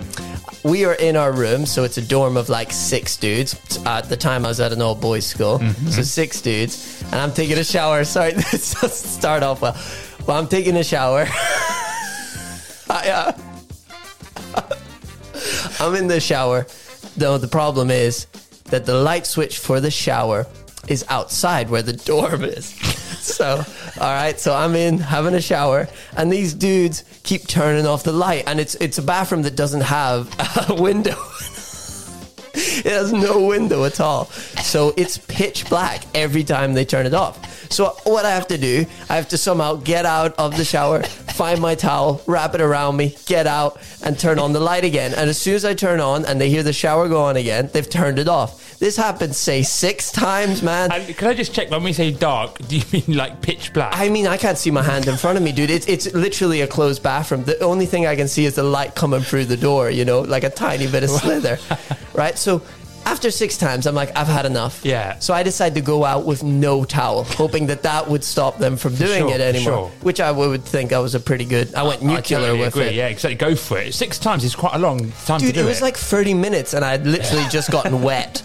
[0.63, 3.55] we are in our room, so it's a dorm of like six dudes.
[3.85, 7.33] At the time, I was at an all boys school, so six dudes, and I'm
[7.33, 8.03] taking a shower.
[8.11, 9.75] Sorry, this doesn't start off well.
[10.27, 11.25] Well, I'm taking a shower.
[12.89, 13.33] I,
[14.55, 14.65] uh,
[15.79, 16.67] I'm in the shower.
[17.17, 18.27] Though the problem is
[18.65, 20.45] that the light switch for the shower
[20.87, 22.73] is outside where the dorm is.
[23.21, 23.63] So,
[23.99, 28.11] all right, so I'm in having a shower, and these dudes keep turning off the
[28.11, 30.27] light, and it's it's a bathroom that doesn't have
[30.69, 31.15] a window.
[32.53, 37.13] it has no window at all, so it's pitch black every time they turn it
[37.13, 37.71] off.
[37.71, 41.03] So what I have to do, I have to somehow get out of the shower,
[41.03, 45.13] find my towel, wrap it around me, get out, and turn on the light again.
[45.15, 47.69] And as soon as I turn on and they hear the shower go on again,
[47.71, 48.60] they've turned it off.
[48.81, 50.91] This happens, say, six times, man.
[50.91, 53.93] And can I just check when we say dark, do you mean like pitch black?
[53.95, 55.69] I mean, I can't see my hand in front of me, dude.
[55.69, 57.43] It's it's literally a closed bathroom.
[57.43, 60.21] The only thing I can see is the light coming through the door, you know,
[60.21, 61.59] like a tiny bit of slither.
[62.15, 62.35] right?
[62.39, 62.63] So
[63.05, 64.83] after six times, I'm like, I've had enough.
[64.83, 65.19] Yeah.
[65.19, 68.77] So I decided to go out with no towel, hoping that that would stop them
[68.77, 69.63] from doing Sure, it anymore.
[69.63, 69.91] sure.
[70.01, 71.75] Which I would think I was a pretty good.
[71.75, 72.85] I went I nuclear totally with agree.
[72.87, 72.95] it.
[72.95, 73.35] Yeah, exactly.
[73.35, 73.93] Go for it.
[73.93, 76.33] Six times is quite a long time to do it Dude, It was like 30
[76.33, 78.41] minutes and I'd literally just gotten wet.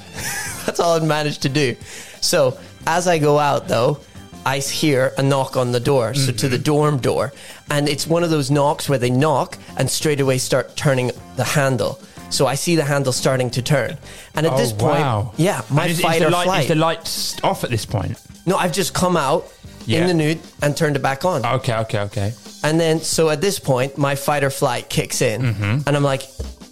[0.66, 1.76] That's all I'd managed to do.
[2.20, 4.00] So as I go out though,
[4.44, 6.50] I hear a knock on the door, so to Mm-hmm.
[6.50, 7.32] the dorm door.
[7.70, 11.42] And it's one of those knocks where they knock and straight away start turning the
[11.44, 11.98] handle.
[12.30, 13.96] So I see the handle starting to turn.
[14.34, 15.32] And at this Oh, point, wow.
[15.36, 16.62] yeah, my And is, fight the or light, flight.
[16.62, 18.18] Is the lights off at this point?
[18.46, 19.46] no, I've just come out
[19.86, 20.00] Yeah.
[20.02, 21.44] in the nude and turned it back on.
[21.44, 22.32] Okay, okay, okay.
[22.62, 25.88] And then, so at this point, my fight or flight kicks in, Mm-hmm.
[25.88, 26.22] and I'm like,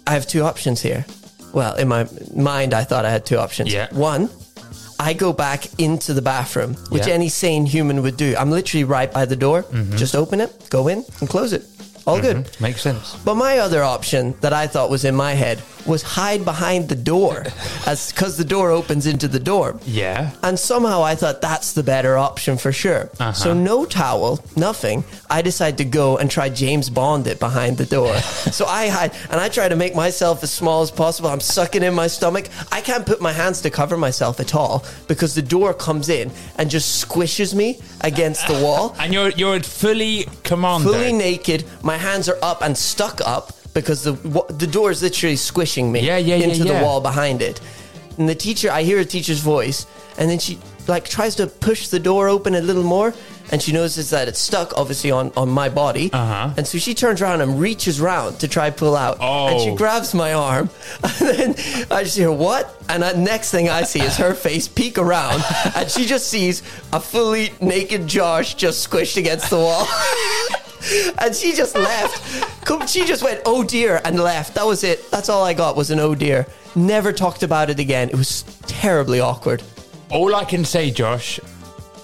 [0.07, 1.05] I have two options here.
[1.55, 3.71] Well, in my mind, I thought I had two options.
[3.73, 3.87] Yeah.
[3.93, 4.29] One,
[4.99, 7.13] I go back into the bathroom, which Yeah.
[7.13, 8.35] any sane human would do.
[8.37, 9.63] I'm literally right by the door.
[9.63, 9.95] Mm-hmm.
[9.97, 11.63] Just open it, go in, and close it.
[12.07, 12.49] All good.
[12.61, 13.15] Makes sense.
[13.25, 16.95] But my other option that I thought was in my head was hide behind the
[16.95, 17.45] door,
[17.87, 19.79] as because the door opens into the dorm.
[19.85, 20.31] Yeah.
[20.43, 23.09] And somehow I thought that's the better option for sure.
[23.19, 23.33] Uh-huh.
[23.33, 25.03] So no towel, nothing.
[25.29, 28.15] I decide to go and try James Bond it behind the door.
[28.51, 31.29] so I hide and I try to make myself as small as possible.
[31.29, 32.49] I'm sucking in my stomach.
[32.71, 36.31] I can't put my hands to cover myself at all because the door comes in
[36.57, 38.95] and just squishes me against the wall.
[39.05, 40.91] And you're you're fully commando.
[40.91, 41.63] Fully naked,
[41.95, 44.13] my hands are up and stuck up because the
[44.63, 46.71] the door is literally squishing me Yeah, yeah, into yeah.
[46.73, 47.57] the wall behind it.
[48.17, 49.79] And the teacher, I hear a teacher's voice,
[50.17, 53.13] and then she like tries to push the door open a little more,
[53.51, 56.05] and she notices that it's stuck, obviously on on my body.
[56.13, 56.53] Uh-huh.
[56.57, 59.47] And so she turns around and reaches round to try pull out, oh.
[59.49, 59.75] and she Oh.
[59.75, 60.69] grabs my arm,
[61.03, 61.49] and then
[61.97, 65.41] I just hear what, and the next thing I see is her face peek around,
[65.77, 69.85] and she just sees a fully naked Josh just squished against the wall.
[71.19, 72.89] And she just left.
[72.89, 74.55] She just went, oh dear, and left.
[74.55, 75.09] That was it.
[75.11, 76.45] That's all I got was an oh dear.
[76.75, 78.09] Never talked about it again.
[78.09, 79.63] It was terribly awkward.
[80.11, 81.39] All I can say, Josh,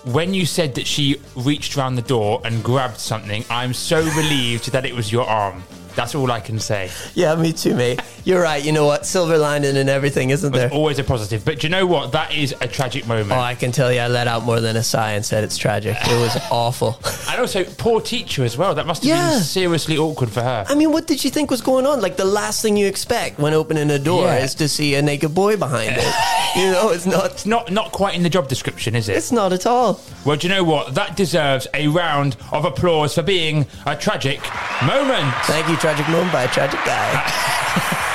[0.06, 4.72] when you said that she reached around the door and grabbed something, I'm so relieved
[4.72, 5.64] that it was your arm.
[5.96, 6.90] That's all I can say.
[7.14, 8.02] Yeah, me too, mate.
[8.24, 8.64] You're right.
[8.64, 9.06] You know what?
[9.06, 10.70] Silver lining and everything, isn't there?
[10.72, 11.44] Always a positive.
[11.44, 12.12] But do you know what?
[12.12, 13.32] That is a tragic moment.
[13.32, 15.58] Oh, I can tell you, I let out more than a sigh and said it's
[15.58, 15.98] tragic.
[16.02, 17.00] It was awful.
[17.30, 18.74] and also, poor teacher as well.
[18.76, 19.30] That must have Yeah.
[19.32, 20.66] been seriously awkward for her.
[20.70, 22.02] I mean, what did she think was going on?
[22.02, 24.44] Like the last thing you expect when opening a door Yeah.
[24.44, 26.14] is to see a naked boy behind it.
[26.54, 27.26] You know, it's not.
[27.28, 29.16] It's not not quite in the job description, is it?
[29.16, 30.02] It's not at all.
[30.24, 30.94] Well, do you know what?
[30.96, 34.40] That deserves a round of applause for being a tragic
[34.86, 35.34] moment.
[35.46, 37.98] Thank you, tragic moment by a tragic guy.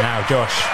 [0.00, 0.64] Now, Josh,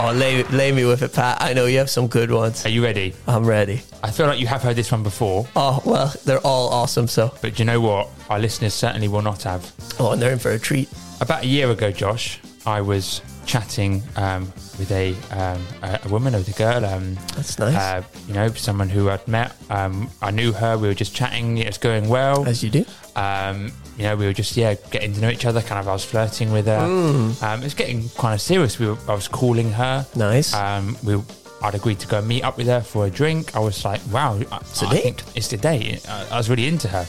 [0.00, 1.38] Oh, lay, lay me with it, Pat.
[1.40, 2.64] I know you have some good ones.
[2.66, 3.14] are you ready?
[3.26, 3.82] I'm ready.
[4.02, 7.32] I feel like you have heard this one before, Oh, well, they're all awesome, so.
[7.42, 8.08] but do you know what?
[8.30, 9.72] Our listeners certainly will not have.
[10.00, 10.88] Oh, and they're in for a treat.
[11.20, 14.44] About a year ago, Josh, I was chatting um,
[14.78, 16.84] with a, um, a a woman, with a girl.
[16.84, 17.74] Um, That's nice.
[17.74, 19.56] Uh, you know, someone who I'd met.
[19.70, 20.76] Um, I knew her.
[20.78, 21.58] We were just chatting.
[21.58, 22.46] It was going well.
[22.46, 22.84] As you do.
[23.16, 25.60] Um, you know, we were just yeah getting to know each other.
[25.62, 26.78] Kind of, I was flirting with her.
[26.78, 27.42] Mm.
[27.42, 28.78] Um, it was getting kind of serious.
[28.78, 30.06] We were, I was calling her.
[30.14, 30.54] Nice.
[30.54, 31.20] Um, we,
[31.62, 33.56] I'd agreed to go meet up with her for a drink.
[33.56, 35.02] I was like, wow, it's a I date?
[35.02, 36.08] think it's the date.
[36.08, 37.04] I, I was really into her,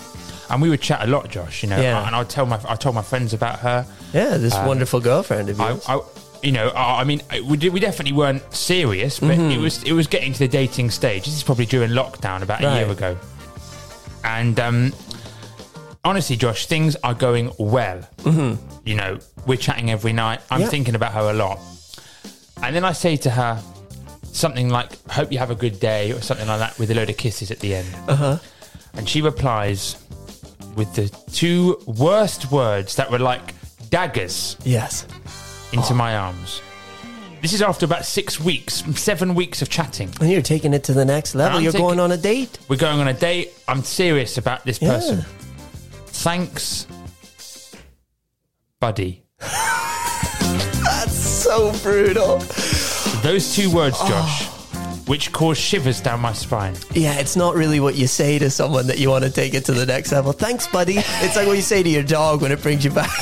[0.49, 1.61] and we would chat a lot, Josh.
[1.63, 2.07] You know, Yeah.
[2.07, 3.85] and I'd tell my I told my friends about her.
[4.13, 5.85] yeah, this Um, wonderful girlfriend of I, yours.
[5.87, 5.99] I
[6.43, 9.51] you know, I, I mean, we, did, we definitely weren't serious, but Mm-hmm.
[9.51, 11.25] it was it was getting to the dating stage.
[11.25, 13.17] This is probably during lockdown about a year ago,
[14.23, 14.93] and um,
[16.03, 17.99] honestly, Josh, things are going well.
[18.19, 18.87] Mm-hmm.
[18.87, 20.41] You know, we're chatting every night.
[20.49, 20.67] I'm Yeah.
[20.67, 21.59] thinking about her a lot.
[22.61, 23.61] And then I say to her
[24.31, 27.09] something like, Hope you have a good day, or something like that, with a load
[27.09, 27.87] of kisses at the end.
[28.07, 28.35] Uh Uh-huh.
[28.35, 28.37] huh.
[28.95, 29.95] And she replies
[30.75, 33.53] with the two worst words that were like
[33.89, 35.05] daggers Yes.
[35.74, 36.61] Into my arms.
[37.41, 40.13] This is after about six weeks, seven weeks of chatting.
[40.20, 41.57] And you're taking it to the next level.
[41.57, 42.59] I'm you're taking- going on a date.
[42.67, 43.53] We're going on a date.
[43.67, 44.89] I'm serious about this Yeah.
[44.89, 45.26] person.
[46.07, 46.86] Thanks,
[48.82, 49.24] buddy.
[49.39, 52.39] That's so brutal.
[53.22, 54.07] Those two words, Oh.
[54.09, 54.45] Josh,
[55.07, 56.76] which cause shivers down my spine.
[56.93, 59.63] Yeah, it's not really what you say to someone that you want to take it
[59.65, 60.34] to the next level.
[60.34, 60.95] Thanks, buddy.
[60.97, 63.09] It's like what you say to your dog when it brings you back.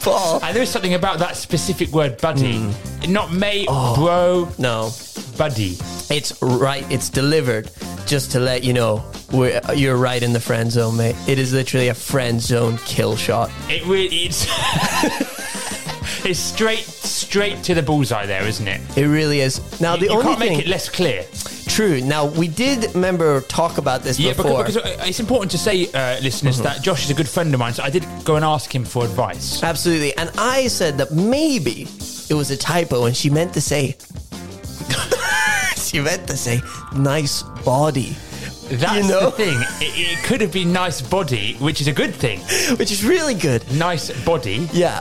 [0.00, 0.40] Paul.
[0.42, 2.58] And there's something about that specific word, buddy.
[2.60, 3.12] Hmm.
[3.12, 3.94] Not mate, Oh.
[3.96, 4.90] bro, No,
[5.36, 5.76] buddy.
[6.10, 6.84] it's right.
[6.90, 7.70] It's delivered
[8.06, 11.16] just to let you know we're, you're right in the friend zone, mate.
[11.26, 13.50] It is literally a friend zone kill shot.
[13.68, 14.46] It really, it's,
[16.24, 18.80] it's straight, straight to the bullseye there, isn't it?
[18.96, 19.60] It really is.
[19.80, 20.56] Now, the you only can't thing.
[20.58, 21.24] make it less clear.
[21.72, 22.02] True.
[22.02, 24.58] Now, we did remember talk about this Yeah, before.
[24.64, 26.64] because, because it's important to say, uh, listeners, Mm-hmm.
[26.64, 28.84] that Josh is a good friend of mine, so I did go and ask him
[28.84, 29.62] for advice.
[29.62, 30.14] Absolutely.
[30.16, 31.88] And I said that maybe
[32.28, 33.96] it was a typo and she meant to say,
[35.76, 36.60] she meant to say,
[36.94, 38.16] nice body,
[38.70, 39.30] That's You know?
[39.30, 39.58] the thing.
[39.80, 42.40] It, it could have been nice body, which is a good thing.
[42.78, 43.64] which is really good.
[43.72, 44.68] Nice body.
[44.74, 45.00] Yeah.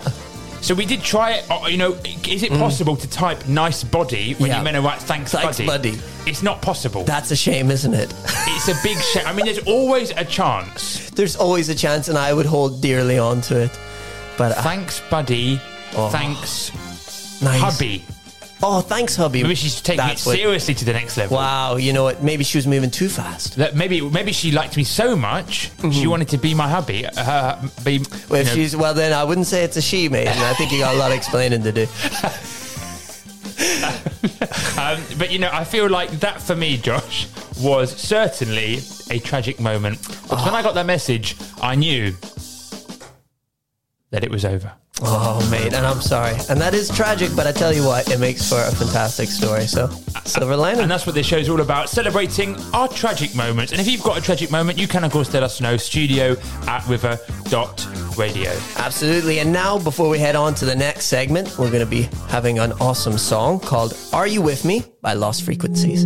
[0.62, 1.50] So we did try it.
[1.52, 1.98] uh, You know,
[2.28, 4.54] is it possible to type "nice body" when Mm.
[4.54, 4.58] Yeah.
[4.60, 6.00] you meant to write "thanks, Thanks, buddy"?
[6.26, 7.04] It's not possible.
[7.04, 8.14] That's a shame, isn't it?
[8.26, 9.26] it's a big shame.
[9.26, 11.10] I mean, there's always a chance.
[11.12, 13.72] There's always a chance, and I would hold dearly on to it.
[14.38, 15.60] But uh, Thanks, buddy.
[15.96, 16.10] Oh.
[16.10, 16.72] Thanks,
[17.42, 17.60] nice.
[17.60, 18.04] hubby.
[18.64, 19.42] Oh, thanks, hubby.
[19.42, 21.38] Maybe she's taking That's it what- seriously to the next level.
[21.38, 22.22] Wow, you know what?
[22.22, 23.56] Maybe she was moving too fast.
[23.56, 27.06] That maybe maybe she liked me so much she wanted to be my hubby.
[27.06, 28.32] Uh, be, Mm-hmm.
[28.34, 30.28] Well, if know, she's well, then I wouldn't say it's a she, mate.
[30.28, 31.88] And I think you got a lot of explaining to do.
[34.78, 37.28] Um, but you know, I feel like that for me, Josh,
[37.60, 38.80] was certainly
[39.12, 40.02] a tragic moment.
[40.24, 42.14] Because when I got that message, I knew
[44.10, 44.72] that it was over.
[45.04, 46.36] Oh, mate, and I'm sorry.
[46.50, 49.66] And that is tragic, but I tell you what, it makes for a fantastic story.
[49.66, 49.88] So,
[50.26, 50.82] silver uh, lining.
[50.82, 53.72] And that's what this show's all about, celebrating our tragic moments.
[53.72, 55.76] And if you've got a tragic moment, you can, of course, let us know.
[55.78, 56.36] Studio
[56.68, 58.52] at river.radio.
[58.78, 59.40] Absolutely.
[59.40, 62.60] And now, before we head on to the next segment, we're going to be having
[62.60, 66.06] an awesome song called Are You With Me by Lost Frequencies.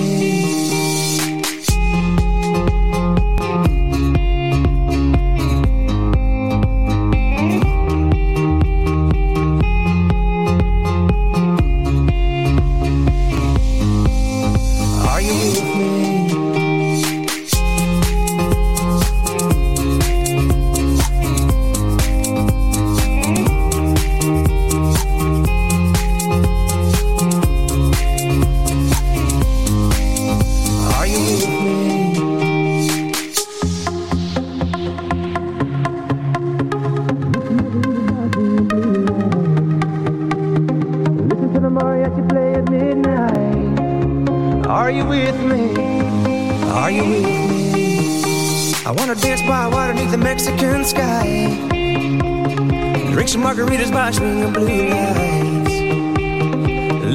[54.01, 55.75] By swinging blue lights.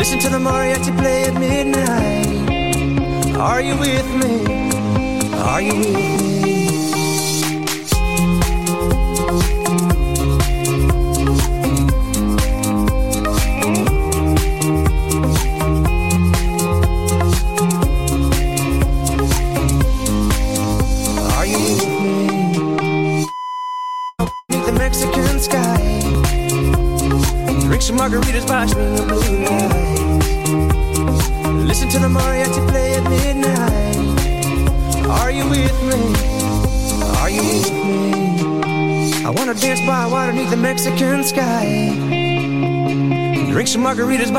[0.01, 3.37] Listen to the mariachi play at midnight.
[3.37, 4.71] Are you with me?
[5.35, 6.16] Are you with me?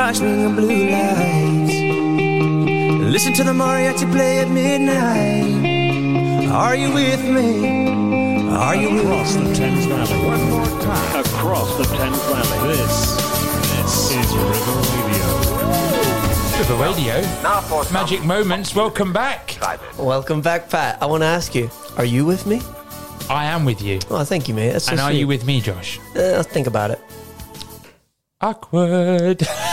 [0.08, 1.74] Margaritas by swinging blue lights.
[3.12, 6.48] Listen to the mariachi play at midnight.
[6.52, 8.50] Are you with me?
[8.50, 9.56] Are you with Across the me?
[9.56, 10.26] Thames Valley.
[10.26, 11.20] One more time.
[11.20, 12.68] Across the Thames Valley.
[12.68, 13.16] This,
[13.72, 15.26] this is River Radio.
[16.58, 17.22] River Radio.
[17.44, 19.58] Now for some Magic Moments, welcome back.
[19.98, 21.02] Welcome back, Pat.
[21.02, 22.62] I want to ask you, are you with me?
[23.30, 24.00] I am with you.
[24.10, 24.72] Oh, thank you, mate.
[24.72, 25.20] That's so and are sweet.
[25.20, 26.00] you with me, Josh?
[26.16, 27.02] Uh, let's think about it.
[28.40, 29.46] Awkward.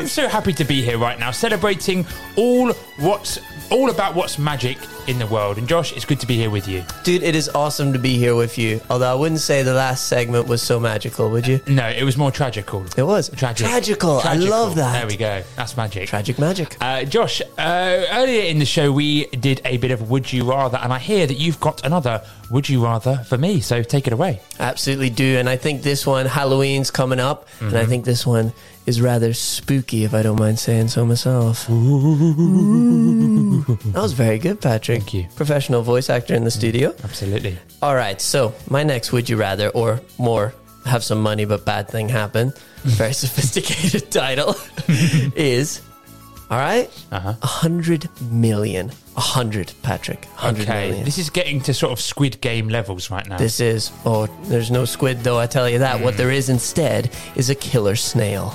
[0.00, 3.38] I'm so happy to be here right now, celebrating all what's
[3.70, 4.78] all about what's magic
[5.08, 5.58] in the world.
[5.58, 6.82] And Josh, it's good to be here with you.
[7.04, 8.80] Dude, it is awesome to be here with you.
[8.88, 11.60] Although I wouldn't say the last segment was so magical, would you?
[11.66, 12.82] No, it was more tragical.
[12.96, 13.28] It was.
[13.36, 13.66] Tragic.
[13.66, 14.20] Tragical.
[14.24, 14.92] I love that.
[14.94, 15.42] There we go.
[15.54, 16.08] That's magic.
[16.08, 16.78] Tragic magic.
[16.80, 20.78] Uh, Josh, uh, earlier in the show, we did a bit of Would You Rather,
[20.78, 24.14] and I hear that you've got another Would You Rather for me, so take it
[24.14, 24.40] away.
[24.58, 25.36] Absolutely do.
[25.36, 27.76] And I think this one, Halloween's coming up, and Mm-hmm.
[27.76, 28.52] I think this one
[28.90, 31.66] is rather spooky, if I don't mind saying so myself.
[33.92, 34.98] That was very good, Patrick.
[35.02, 35.26] Thank you.
[35.36, 36.94] Professional voice actor in the studio.
[37.04, 37.56] Absolutely.
[37.82, 40.52] All right, so my next would you rather, or more,
[40.86, 44.54] have some money but bad thing happen, very sophisticated title,
[45.36, 45.80] is
[46.50, 47.34] all right, Uh-huh.
[47.42, 51.04] a hundred million, a hundred, Patrick, hundred Okay, million.
[51.04, 53.36] this is getting to sort of Squid Game levels right now.
[53.38, 55.98] This is, oh, there's no squid though, I tell you that.
[56.00, 56.04] Mm.
[56.04, 58.52] What there is instead is a killer snail.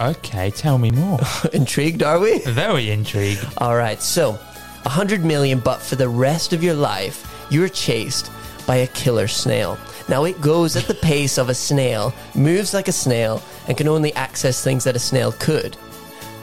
[0.00, 1.20] Okay, tell me more.
[1.52, 2.40] Intrigued, are we?
[2.40, 3.46] Very intrigued.
[3.58, 4.38] All right, so
[4.84, 8.30] a hundred million, but for the rest of your life, you're chased
[8.66, 9.78] by a killer snail.
[10.08, 13.88] Now it goes at the pace of a snail, moves like a snail, and can
[13.88, 15.76] only access things that a snail could.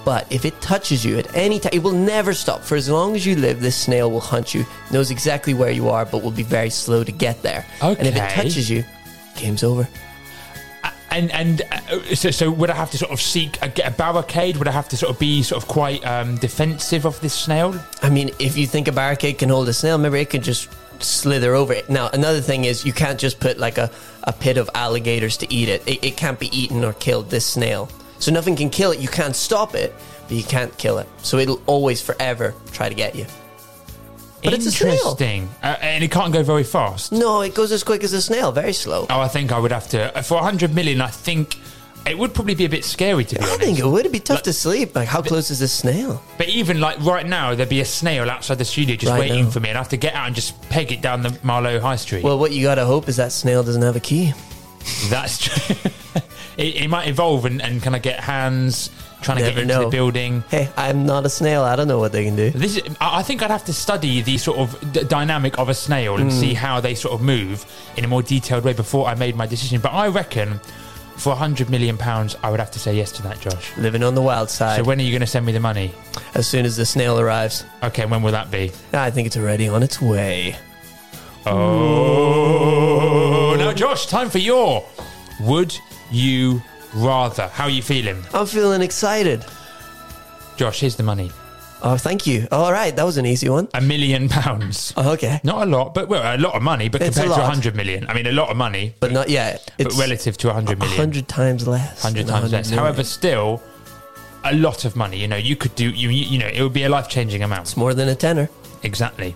[0.03, 2.61] But if it touches you at any time, it will never stop.
[2.61, 5.89] For as long as you live, this snail will hunt you, knows exactly where you
[5.89, 7.65] are, but will be very slow to get there.
[7.83, 7.99] Okay.
[7.99, 8.83] And if it touches you,
[9.35, 9.87] game's over.
[11.11, 13.95] And and uh, so, so would I have to sort of seek a, get a
[13.95, 14.57] barricade?
[14.57, 17.75] Would I have to sort of be sort of quite um, defensive of this snail?
[18.01, 20.69] I mean, if you think a barricade can hold a snail, maybe it could just
[21.03, 21.89] slither over it.
[21.89, 23.91] Now, another thing is you can't just put like a,
[24.23, 25.85] a pit of alligators to eat it.
[25.87, 26.03] it.
[26.03, 27.89] It can't be eaten or killed, this snail.
[28.19, 28.99] So nothing can kill it.
[28.99, 29.93] You can't stop it,
[30.27, 31.09] but you can't kill it.
[31.23, 33.25] So it'll always, forever try to get you.
[34.43, 34.91] But it's a snail.
[34.93, 35.49] Interesting.
[35.61, 37.11] Uh, and it can't go very fast.
[37.11, 39.05] No, it goes as quick as a snail, very slow.
[39.09, 40.99] Oh, I think I would have to uh, for 100 million.
[41.01, 41.57] I think
[42.07, 43.59] it would probably be a bit scary to be I honest.
[43.61, 43.99] think it would.
[43.99, 44.95] It'd be tough to sleep.
[44.95, 46.23] Like, how close is this snail?
[46.39, 49.45] But even like right now, there'd be a snail outside the studio just Right waiting
[49.45, 49.51] now.
[49.51, 51.79] for me, and I have to get out and just peg it down the Marlow
[51.79, 52.23] High Street.
[52.23, 54.33] Well, what you gotta hope is that snail doesn't have a key.
[55.09, 55.75] That's true.
[56.57, 58.89] it, it might evolve and, and kind of get hands
[59.21, 59.83] trying to Never get into know.
[59.85, 60.43] the building.
[60.49, 61.63] Hey, I'm not a snail.
[61.63, 62.49] I don't know what they can do.
[62.51, 65.69] This is, I I think I'd have to study the sort of d- dynamic of
[65.69, 66.39] a snail and Hmm.
[66.39, 67.65] see how they sort of move
[67.97, 69.79] in a more detailed way before I made my decision.
[69.81, 70.59] But I reckon
[71.17, 73.71] for 100 million pounds, I would have to say yes to that, Josh.
[73.77, 74.77] Living on the wild side.
[74.77, 75.93] So when are you going to send me the money?
[76.33, 77.65] as soon as the snail arrives.
[77.83, 78.71] Okay, when will that be?
[78.93, 80.55] I think it's already on its way.
[81.45, 84.85] Oh, now Josh, time for your
[85.41, 85.75] would
[86.11, 86.61] you
[86.93, 87.47] rather?
[87.47, 89.45] How are you feeling, I'm feeling excited.
[90.57, 90.79] Josh?
[90.81, 91.31] Here's the money:
[91.83, 92.47] Oh, thank you.
[92.51, 93.67] All right, that was an easy one.
[93.73, 94.93] a million pounds.
[94.97, 96.89] Oh, okay, Not a lot, but well, a lot of money.
[96.89, 97.47] But It's a compared to lot.
[97.49, 99.71] 100 million, I mean, a lot of money, but not yet.
[99.77, 100.97] but It's relative to 100 a million.
[100.97, 102.03] hundred times less.
[102.03, 102.69] 100 than times 100 less.
[102.69, 102.83] million.
[102.85, 103.61] However, still
[104.43, 105.17] a lot of money.
[105.17, 107.41] You know, you could do you you you know, it would be a life changing
[107.43, 107.61] amount.
[107.63, 108.49] it's more than a tenner.
[108.83, 109.31] Exactly.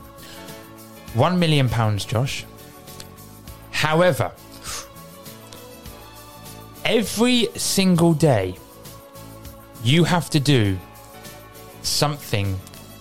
[1.13, 2.45] 1 million pounds, Josh.
[3.71, 4.31] However,
[6.85, 8.55] every single day
[9.83, 10.77] you have to do
[11.81, 12.57] something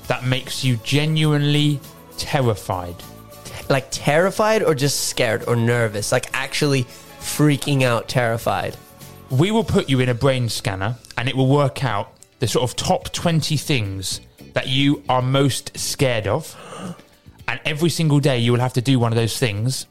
[0.09, 1.79] that makes you genuinely
[2.17, 2.97] terrified.
[3.69, 6.13] Like terrified or just scared or nervous?
[6.13, 6.85] Like actually
[7.21, 8.77] freaking out, terrified.
[9.31, 12.63] we will put you in a brain scanner and it will work out the sort
[12.63, 14.21] of top 20 things
[14.53, 16.57] that you are most scared of.
[17.47, 19.87] And every single day you will have to do one of those things.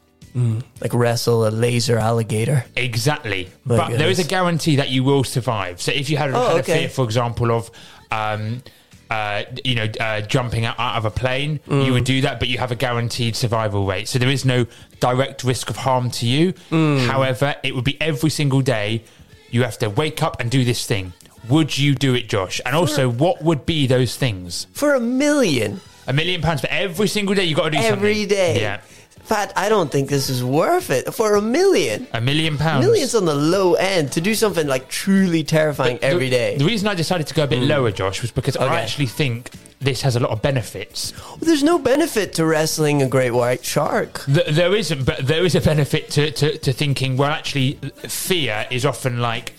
[0.80, 2.64] Like wrestle a laser alligator.
[2.76, 3.50] Exactly.
[3.64, 5.80] My but there is a guarantee that you will survive.
[5.80, 6.72] So if you had, Oh, had okay.
[6.72, 7.70] a fear, for example, of.
[8.10, 8.62] Um,
[9.10, 11.84] uh, you know, uh, jumping out, out of a plane, Mm.
[11.86, 14.08] you would do that, but you have a guaranteed survival rate.
[14.08, 14.66] So there is no
[14.98, 16.54] direct risk of harm to you.
[16.72, 17.06] Mm.
[17.06, 19.04] However, it would be every single day
[19.50, 21.12] you have to wake up and do this thing.
[21.48, 22.60] Would you do it, Josh?
[22.64, 24.66] And also, what would be those things?
[24.72, 27.92] For a million A million pounds for every single day you've got to do something.
[27.92, 28.60] every day.
[28.60, 28.80] Yeah.
[29.28, 31.14] Pat, I don't think this is worth it.
[31.14, 32.06] For a million.
[32.12, 32.84] A million pounds.
[32.84, 36.56] Millions on the low end to do something like truly terrifying The- every day.
[36.56, 37.68] The reason I decided to go a bit mm.
[37.68, 39.50] lower, Josh, was because I actually think
[39.80, 41.12] this has a lot of benefits.
[41.40, 44.24] There's no benefit to wrestling a great white shark.
[44.24, 47.74] Th- there isn't, but there is a benefit to, to, to thinking, well, actually,
[48.08, 49.54] fear is often like,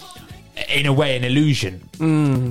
[0.69, 1.87] in a way, an illusion.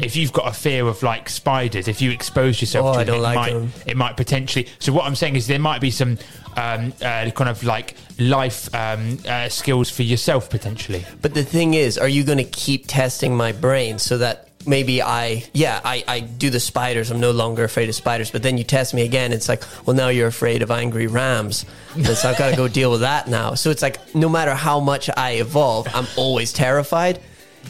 [0.03, 2.87] If you've got a fear of like spiders, if you expose yourself.
[2.87, 3.73] Oh, to it, it like might, them.
[3.87, 4.69] it might potentially.
[4.79, 6.19] So, what I'm saying is there might be some
[6.57, 11.05] um, uh, kind of like life um, uh, skills for yourself potentially.
[11.23, 15.03] But the thing is, are you going to keep testing my brain so that maybe
[15.03, 17.11] I, yeah, I, I do the spiders.
[17.11, 18.31] I'm no longer afraid of spiders.
[18.31, 19.33] But then you test me again.
[19.33, 21.67] It's like, well, now you're afraid of angry rams.
[21.95, 23.55] And so I've got to go deal with that now.
[23.55, 27.21] So it's like, no matter how much I evolve, I'm always terrified.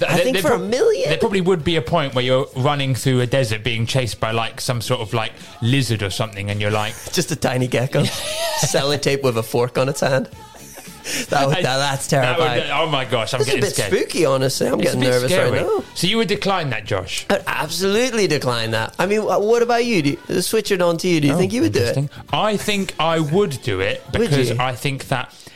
[0.03, 1.09] I think for a million.
[1.09, 4.32] There probably would be a point where you're running through a desert being chased by
[4.32, 5.32] like some sort of like
[5.62, 8.03] lizard or something, and you're like, Just a tiny gecko.
[8.62, 10.28] Sellotape with a fork on its hand.
[11.28, 12.70] That, would- that- that's That would- terrifying.
[12.72, 13.92] oh my gosh, I'm That's a bit scared.
[13.92, 14.66] spooky, honestly.
[14.68, 15.51] I'm It's getting nervous scary.
[15.51, 15.84] right now.
[15.95, 17.26] So you would decline that, Josh?
[17.28, 18.95] I'd absolutely decline that.
[18.99, 20.01] I mean, what about you?
[20.01, 21.20] Do you switch it on to you.
[21.20, 22.09] Do you Oh, think you would do it?
[22.32, 24.53] I think I would do it because?
[24.53, 25.53] I think that uh,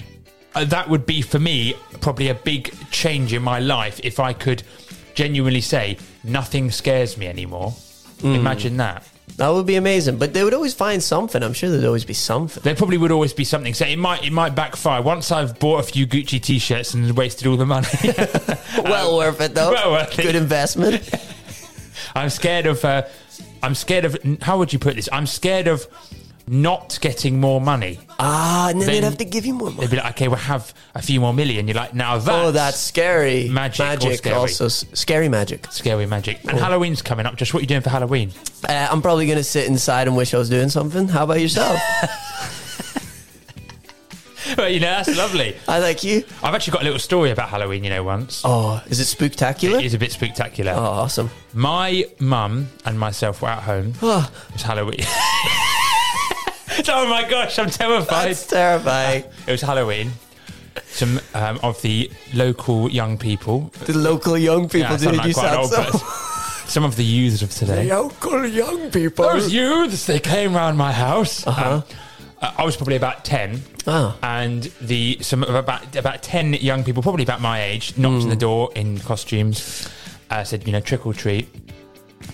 [0.65, 4.63] that would be for me probably a big change in my life if I could
[5.15, 7.73] genuinely say nothing scares me anymore.
[8.21, 8.35] Hmm.
[8.35, 9.07] Imagine that.
[9.37, 10.19] That would be amazing.
[10.19, 11.43] But they would always find something.
[11.43, 12.63] I'm sure there'd always be something.
[12.63, 13.75] There probably would always be something.
[13.75, 15.01] So it might it might backfire.
[15.01, 17.87] Once I've bought a few Gucci t-shirts and wasted all the money,
[18.83, 19.71] well worth it, though.
[19.71, 20.23] well worth it.
[20.23, 21.09] Good investment.
[22.15, 22.85] I'm scared of.
[22.85, 23.03] Uh,
[23.63, 24.17] I'm scared of.
[24.43, 25.09] How would you put this?
[25.13, 25.87] I'm scared of
[26.51, 27.99] not getting more money.
[28.19, 29.87] ah, and then, they'd have to give you more money.
[29.87, 31.69] They'd be like, okay, we'll have a few more million.
[31.69, 33.49] You're like, now that's oh, that's scary.
[33.49, 34.37] Magic Magic scary?
[34.37, 34.67] also.
[34.67, 35.67] s- Scary magic.
[35.71, 36.41] scary magic.
[36.45, 36.63] And Oh.
[36.63, 37.37] Halloween's coming up.
[37.37, 38.33] Just what are you doing for Halloween?
[38.69, 41.09] Uh, I'm probably going to sit inside and wish I was doing something.
[41.09, 41.81] How about yourself?
[44.57, 45.57] well, you know, that's lovely.
[45.69, 46.25] I like you.
[46.43, 48.43] I've actually got a little story about Halloween, you know, once.
[48.45, 49.79] Oh, is it spooktacular?
[49.81, 50.73] It is a bit spectacular.
[50.73, 51.31] Oh, awesome.
[51.53, 53.93] My mum and myself were at home.
[54.03, 55.01] Oh, It was Halloween.
[56.89, 58.29] oh my gosh, I'm terrified.
[58.29, 59.25] that's terrifying.
[59.47, 60.13] It was Halloween.
[60.87, 63.73] Some um, of the local young people.
[63.85, 65.01] The local young people, dude.
[65.01, 65.99] sound like you sound old so.
[66.69, 67.87] Some of the youths of today.
[67.89, 69.25] The local young people.
[69.25, 71.47] Those youths, they came round my house.
[71.47, 71.77] Uh-huh.
[71.77, 71.85] Um,
[72.41, 73.63] I was probably about 10.
[73.87, 74.17] Oh.
[74.23, 78.29] And the some of about about 10 young people, probably about my age, knocked on
[78.29, 79.89] the door in costumes,
[80.31, 81.49] uh, said, you know, trick or treat.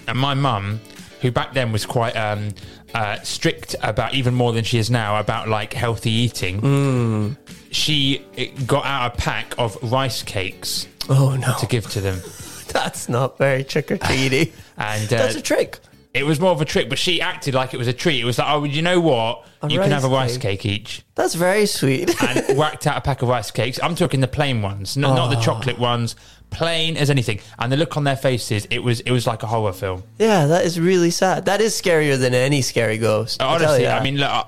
[0.09, 0.81] And my mum,
[1.25, 2.51] who back then was quite um,
[2.93, 7.37] uh, strict about, even more than she is now, about like healthy eating,
[7.71, 11.55] she uh, got out a pack of rice cakes Oh, no.
[11.61, 12.21] to give to them.
[12.69, 14.53] That's not very trick or treaty.
[14.77, 15.79] And uh, That's a trick.
[16.13, 18.21] it was more of a trick, but she acted like it was a treat.
[18.21, 19.47] It was like, oh, you know what?
[19.63, 21.03] A you can have a rice rice cake each.
[21.15, 22.21] That's very sweet.
[22.23, 23.79] and whacked out a pack of rice cakes.
[23.83, 25.41] I'm talking the plain ones, no, not the Oh.
[25.41, 26.17] chocolate ones,
[26.55, 27.41] plain as anything.
[27.59, 30.03] And the look on their faces, it was it was like a horror film.
[30.19, 31.45] yeah, that is really sad.
[31.47, 33.43] That is scarier than any scary ghost.
[33.43, 34.43] Honestly, you I mean, look, I,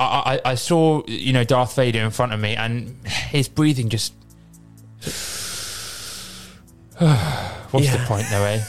[0.44, 4.12] I, I saw you know Darth Vader in front of me, and his breathing just.
[7.70, 8.62] What's the point, though, eh?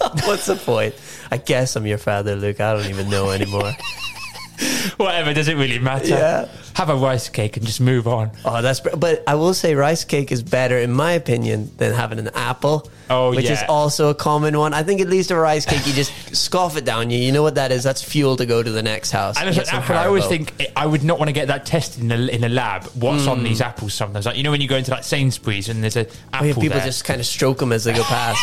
[0.24, 0.94] what's the point?
[1.30, 2.60] I guess I'm your father, Luke.
[2.60, 3.72] I don't even know anymore.
[4.96, 6.08] Whatever, does it really matter?
[6.08, 6.48] Yeah.
[6.74, 8.30] Have a rice cake and just move on.
[8.44, 8.80] Oh, that's.
[8.80, 12.88] But I will say, rice cake is better, in my opinion, than having an apple.
[13.10, 13.36] Oh, yeah.
[13.36, 14.72] which is also a common one.
[14.72, 17.10] I think at least a rice cake, you just scoff it down.
[17.10, 17.82] You, you know what that is?
[17.82, 19.36] That's fuel to go to the next house.
[19.38, 22.02] And Get like apple, I always think I would not want to get that tested
[22.04, 22.84] in a, in a lab.
[22.94, 23.94] What's on these apples?
[23.94, 26.46] Sometimes, like you know, when you go into like Sainsbury's and there's a Oh, apple
[26.46, 26.84] yeah, people there.
[26.86, 28.38] just kind of stroke them as they go past.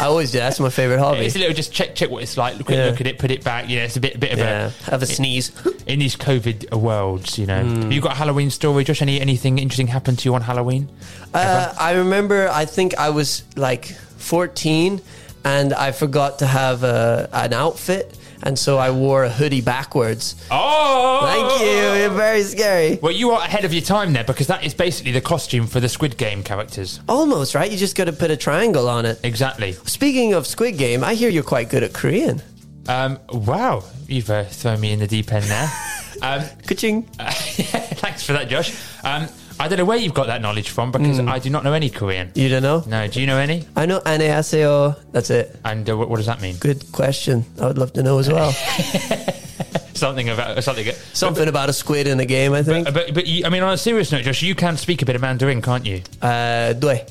[0.00, 0.38] I always do.
[0.38, 1.20] That's my favorite hobby.
[1.20, 2.58] It's a little just check check what it's like.
[2.58, 2.86] Look, Yeah.
[2.86, 3.68] look at it, put it back.
[3.68, 5.50] You know, it's a bit bit of yeah, a have a sneeze.
[5.86, 7.38] in these COVID worlds.
[7.38, 7.82] You know, Hmm.
[7.82, 9.00] Have you got a Halloween story, Josh?
[9.02, 10.88] Any anything interesting happened to you on Halloween?
[11.32, 12.48] Uh, I remember.
[12.50, 13.94] I think I was like
[14.30, 15.02] 14,
[15.44, 20.36] and I forgot to have a, an outfit, and so I wore a hoodie backwards.
[20.52, 22.00] Oh, Thank you.
[22.00, 23.00] You're very scary.
[23.02, 25.80] Well, you are ahead of your time there because that is basically the costume for
[25.80, 27.00] the Squid Game characters.
[27.08, 27.68] Almost right.
[27.68, 29.18] You just got to put a triangle on it.
[29.24, 29.72] Exactly.
[29.72, 32.40] Speaking of Squid Game, I hear you're quite good at Korean.
[32.86, 35.72] Um, wow, you've uh, thrown me in the deep end there.
[36.22, 37.02] um, Ka-ching.
[37.18, 38.80] thanks for that, Josh.
[39.02, 39.28] Um,
[39.59, 41.29] I don't know where you've got that knowledge from because Hmm.
[41.29, 42.31] I do not know any Korean.
[42.35, 42.83] You don't know?
[42.87, 43.63] No, do you know any?
[43.75, 44.97] I know 안녕하세요.
[45.13, 45.55] That's it.
[45.63, 46.57] And uh, what, what does that mean?
[46.59, 47.45] Good question.
[47.61, 48.51] I would love to know as well.
[49.95, 50.85] Something about something.
[51.13, 52.83] Something about a squid in a game, I think.
[52.85, 55.05] But, but, but you, I mean, on a serious note, Josh, you can speak a
[55.05, 56.01] bit of Mandarin, can't you?
[56.21, 57.05] Uh, doy.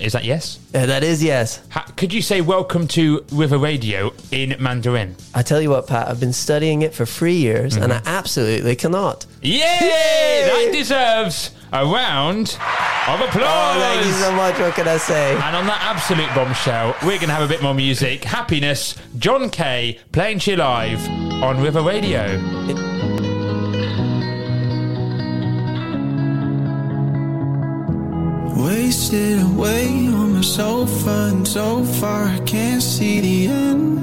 [0.00, 0.58] Is that yes?
[0.74, 1.60] Uh, that is yes.
[1.70, 5.16] Ha- could you say welcome to River Radio in Mandarin?
[5.34, 8.08] I tell you what, Pat, I've been studying it for three years and I Mm-hmm.
[8.08, 9.26] absolutely cannot.
[9.42, 9.60] Yay!
[9.60, 12.56] That deserves a round
[13.08, 13.44] of applause.
[13.44, 14.58] Oh, thank you so much.
[14.58, 15.32] What can I say?
[15.34, 18.24] And on that absolute bombshell, we're going to have a bit more music.
[18.24, 21.06] Happiness, John Kay playing Chill Live
[21.42, 22.38] on River Radio.
[28.64, 34.00] Wasted away on my sofa, and so far I can't see the end.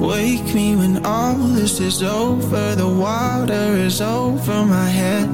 [0.00, 5.28] Wake me when all this is over, the water is over my head.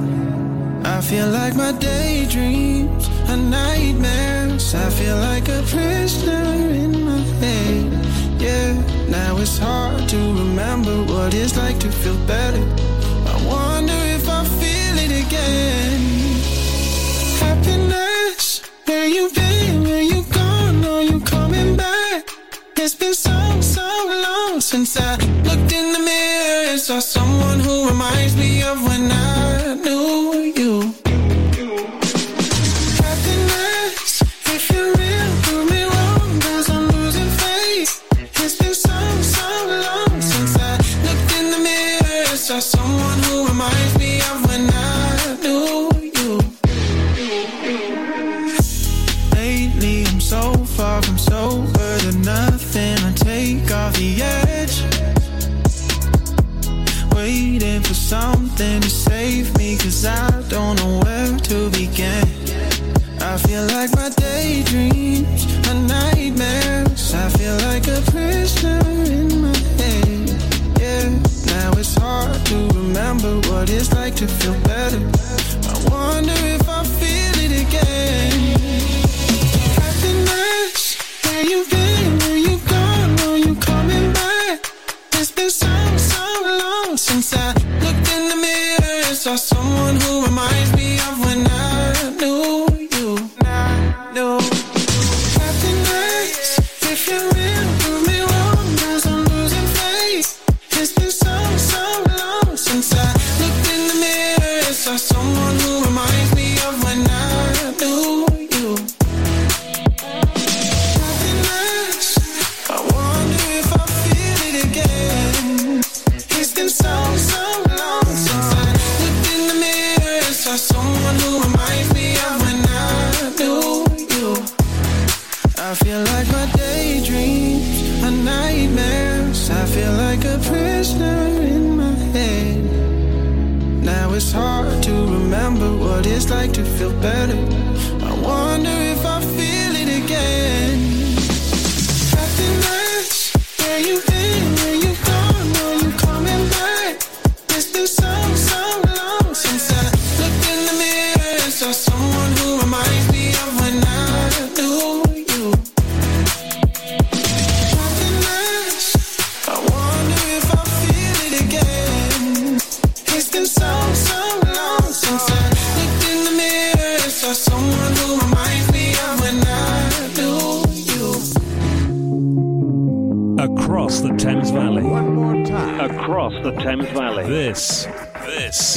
[0.83, 4.75] I feel like my daydreams are nightmares.
[4.75, 8.41] I feel like a prisoner in my head.
[8.41, 8.73] Yeah,
[9.07, 12.98] now it's hard to remember what it's like to feel better.
[19.09, 19.83] You been?
[19.83, 20.85] Where you gone?
[20.85, 22.29] Are you coming back?
[22.77, 23.87] It's been so, so
[24.25, 25.15] long since I
[25.49, 29.48] looked in the mirror and saw someone who reminds me of when I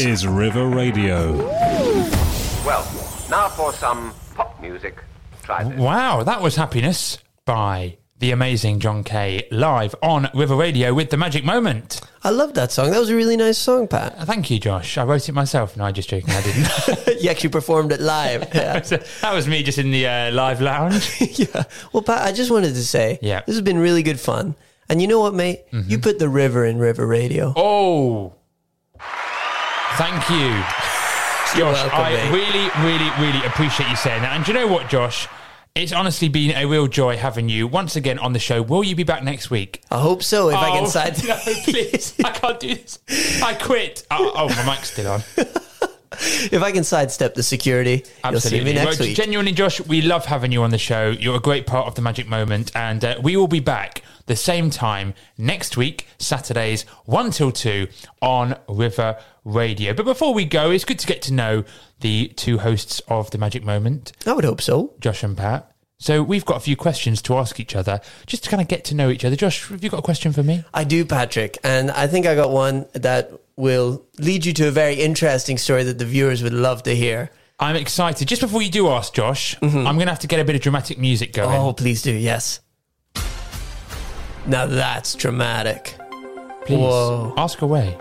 [0.05, 1.37] is River Radio.
[2.65, 2.83] Well,
[3.31, 4.97] now for some pop music.
[5.43, 5.79] Try this.
[5.79, 11.17] Wow, that was Happiness by the amazing John Kay live on River Radio with the
[11.17, 12.01] Magic Moment.
[12.25, 12.91] I love that song.
[12.91, 14.17] That was a really nice song, Pat.
[14.27, 14.99] Thank you, Josh.
[14.99, 15.77] I wrote it myself.
[15.77, 16.31] No, I'm just joking.
[16.31, 17.21] I didn't.
[17.23, 18.43] you actually performed it live.
[18.55, 18.79] Yeah.
[18.81, 21.17] that was me just in the uh, live lounge.
[21.39, 21.65] yeah.
[21.93, 23.39] Well, Pat, I just wanted to say, Yeah.
[23.41, 23.51] Mm-hmm.
[23.51, 24.57] this has been really good fun.
[24.89, 25.63] And you know what, mate?
[25.71, 27.53] You put the river in River Radio.
[27.57, 28.35] Oh,
[29.97, 30.51] thank you,
[31.59, 31.75] Josh.
[31.75, 32.31] welcome, I mate.
[32.33, 34.33] really, really, really appreciate you saying that.
[34.35, 35.29] And do you know what, Josh?
[35.75, 38.61] It's honestly been a real joy having you once again on the show.
[38.61, 39.81] Will you be back next week?
[39.91, 40.51] I hope so.
[40.51, 41.17] If I Oh, can side.
[41.27, 42.15] No, please.
[42.23, 42.99] I can't do this.
[43.43, 44.07] I quit.
[44.11, 45.23] Oh, oh, my mic's still on.
[46.13, 49.17] if I can sidestep the security, you'll see me next Well, week.
[49.17, 51.09] Genuinely, Josh, we love having you on the show.
[51.11, 54.03] You're a great part of the magic moment, and uh, we will be back
[54.33, 57.87] the same time next week, Saturdays, 1 till 2
[58.23, 59.93] on River Radio.
[59.93, 61.65] But before we go, it's good to get to know
[62.01, 64.95] the two hosts of the magic moment, I would hope so.
[65.01, 65.71] Josh and Pat.
[65.99, 68.87] So we've got a few questions to ask each other, just to kind of get
[68.87, 69.37] to know each other.
[69.37, 70.65] Josh, have you got a question for me?
[70.73, 71.59] I do, Patrick.
[71.63, 75.85] And I think I got one that will lead you to a very interesting story
[75.85, 77.31] that the viewers would love to hear.
[77.61, 78.29] I'm excited.
[78.29, 79.87] Just before you do ask, Josh, mm-hmm.
[79.87, 81.61] I'm going to have to get a bit of dramatic music going.
[81.61, 82.13] Oh, please do.
[82.13, 82.61] Yes.
[84.47, 85.97] Now that's dramatic.
[86.67, 87.35] Please Whoa.
[87.37, 87.97] ask away.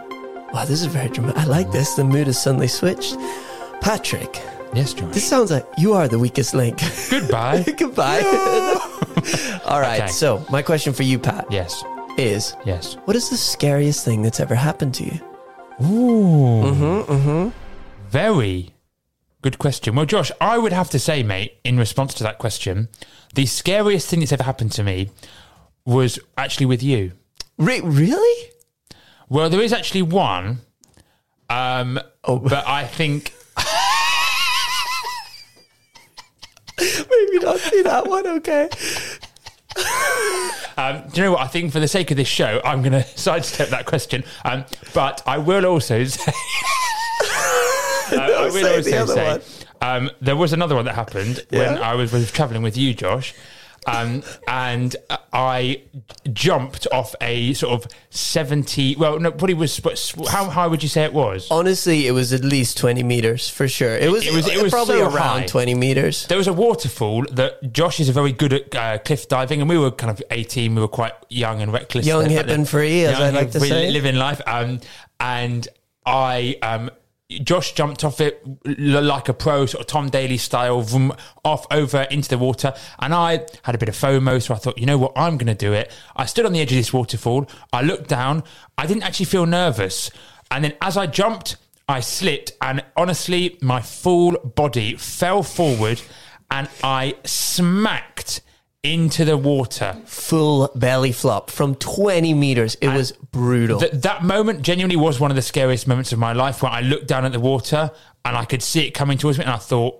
[0.54, 1.42] Wow, this is very dramatic.
[1.42, 1.94] I like this.
[1.96, 3.16] The mood has suddenly switched.
[3.82, 4.42] Patrick,
[4.74, 5.14] Yes, Josh.
[5.14, 6.80] this sounds like you are the weakest link.
[7.10, 7.64] Goodbye.
[7.78, 8.22] Goodbye.
[9.66, 10.02] All right.
[10.04, 10.08] Okay.
[10.12, 11.84] So, my question for you, Pat, yes,
[12.18, 12.96] is yes.
[13.06, 15.20] what is the scariest thing that's ever happened to you?
[15.82, 16.64] Ooh.
[16.64, 17.50] Mm-hmm, mm-hmm.
[18.10, 18.74] Very
[19.42, 19.96] good question.
[19.96, 22.90] Well, Josh, I would have to say, mate, in response to that question,
[23.34, 25.10] the scariest thing that's ever happened to me
[25.86, 27.14] was actually with you.
[27.58, 28.50] Re- really?
[29.30, 30.60] Well, there is actually one,
[31.50, 32.38] um, Oh.
[32.40, 33.34] but I think
[36.80, 38.28] Maybe not see that one.
[38.28, 38.70] Okay.
[40.78, 41.42] Um, do you know what?
[41.42, 44.24] I think for the sake of this show, I'm going to sidestep that question.
[44.46, 44.64] Um,
[44.94, 46.32] but I will also say,
[48.12, 51.46] Uh, I will say the also other say um, there was another one that happened
[51.50, 53.34] when I was, was traveling with you, Josh.
[53.88, 54.96] Um, and
[55.34, 55.82] I
[56.32, 58.96] jumped off a sort of 70.
[58.98, 59.82] Well, no, what he was.
[60.30, 61.48] How high would you say it was?
[61.50, 63.96] Honestly, it was at least 20 meters for sure.
[63.98, 65.46] It was, It was- it was probably so around high.
[65.48, 66.28] 20 meters.
[66.28, 69.78] There was a waterfall that Josh is very good at uh, cliff diving, and we
[69.80, 70.76] were kind of 18.
[70.76, 72.06] We were quite young and reckless.
[72.06, 73.90] Young, hip, and free, as I like to say.
[73.90, 74.42] living life.
[74.46, 74.80] Um,
[75.20, 75.68] and
[76.06, 76.92] I, um,
[77.40, 81.14] Josh jumped off it like a pro, sort of Tom Daley style, vroom,
[81.44, 82.74] off over into the water.
[83.00, 85.48] And I had a bit of FOMO, so I thought, you know what, I'm going
[85.48, 85.92] to do it.
[86.16, 87.48] I stood on the edge of this waterfall.
[87.72, 88.44] I looked down.
[88.78, 90.12] I didn't actually feel nervous.
[90.50, 91.58] And then as I jumped,
[91.88, 96.02] I slipped, and honestly, my full body fell forward,
[96.50, 98.42] and I smacked
[98.84, 99.96] into the water.
[100.06, 102.76] Full belly flop from 20 meters.
[102.82, 103.80] It was brutal.
[103.80, 106.82] Th- that moment genuinely was one of the scariest moments of my life when I
[106.82, 107.92] looked down at the water
[108.26, 110.00] and I could see it coming towards me, and I thought,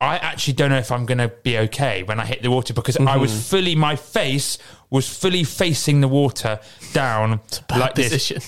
[0.00, 2.74] I actually don't know if I'm going to be okay when I hit the water
[2.74, 3.48] because I was Mhm.
[3.50, 4.58] fully, my face
[4.90, 6.60] was fully facing the water
[6.92, 7.40] down
[7.74, 8.40] like position.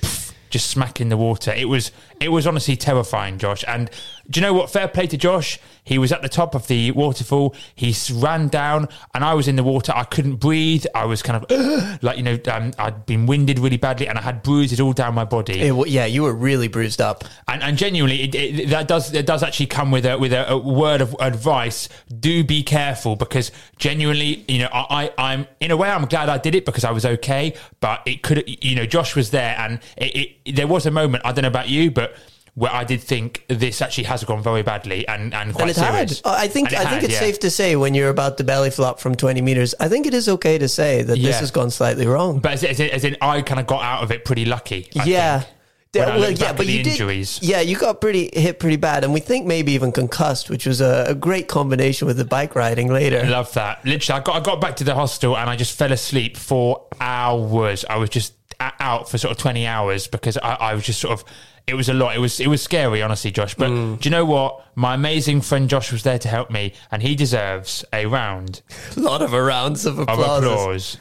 [0.00, 1.52] this, just smacking the water.
[1.52, 3.64] It was, it was honestly terrifying, Josh.
[3.68, 3.90] And
[4.30, 4.70] do you know what?
[4.70, 5.58] Fair play to Josh.
[5.84, 7.54] He was at the top of the waterfall.
[7.74, 9.92] He ran down, and I was in the water.
[9.94, 10.86] I couldn't breathe.
[10.94, 14.22] I was kind of like you know, um, I'd been winded really badly, and I
[14.22, 15.60] had bruises all down my body.
[15.60, 17.24] It yeah, you were really bruised up.
[17.46, 20.50] And, and genuinely, it, it, that does it does actually come with a with a,
[20.50, 21.88] a word of advice.
[22.18, 26.28] Do be careful because genuinely, you know, I, I I'm in a way I'm glad
[26.28, 27.54] I did it because I was okay.
[27.80, 31.24] But it could, you know, Josh was there, and it, it, there was a moment
[31.26, 32.16] I don't know about you, but
[32.54, 35.76] where I did think this actually has gone very badly and and quite and it
[35.76, 36.08] had.
[36.10, 36.22] serious.
[36.24, 37.18] Uh, I think I think had, it's yeah.
[37.18, 40.14] safe to say when you're about to belly flop from 20 meters, I think it
[40.14, 42.38] is okay to say that this has gone slightly wrong.
[42.38, 44.88] But as, in- as, as in, I kind of got out of it pretty lucky.
[44.98, 45.40] I yeah.
[45.40, 45.50] think,
[45.96, 47.38] I well, yeah, but you injuries.
[47.38, 47.48] did.
[47.48, 50.80] Yeah, you got pretty hit pretty bad, and we think maybe even concussed, which was
[50.80, 53.20] a, a great combination with the bike riding later.
[53.20, 53.84] I love that.
[53.84, 56.86] Literally, I got I got back to the hostel and I just fell asleep for
[57.00, 57.84] hours.
[57.88, 58.32] I was just
[58.80, 61.24] out for sort of twenty hours because I, I was just sort of.
[61.66, 62.14] It was a lot.
[62.14, 63.54] It was it was scary, honestly, Josh.
[63.54, 63.98] But Mm.
[64.00, 64.66] do you know what?
[64.74, 68.60] My amazing friend Josh was there to help me, and he deserves a round
[68.96, 70.44] A lot of rounds of of applause.
[70.44, 70.98] applause.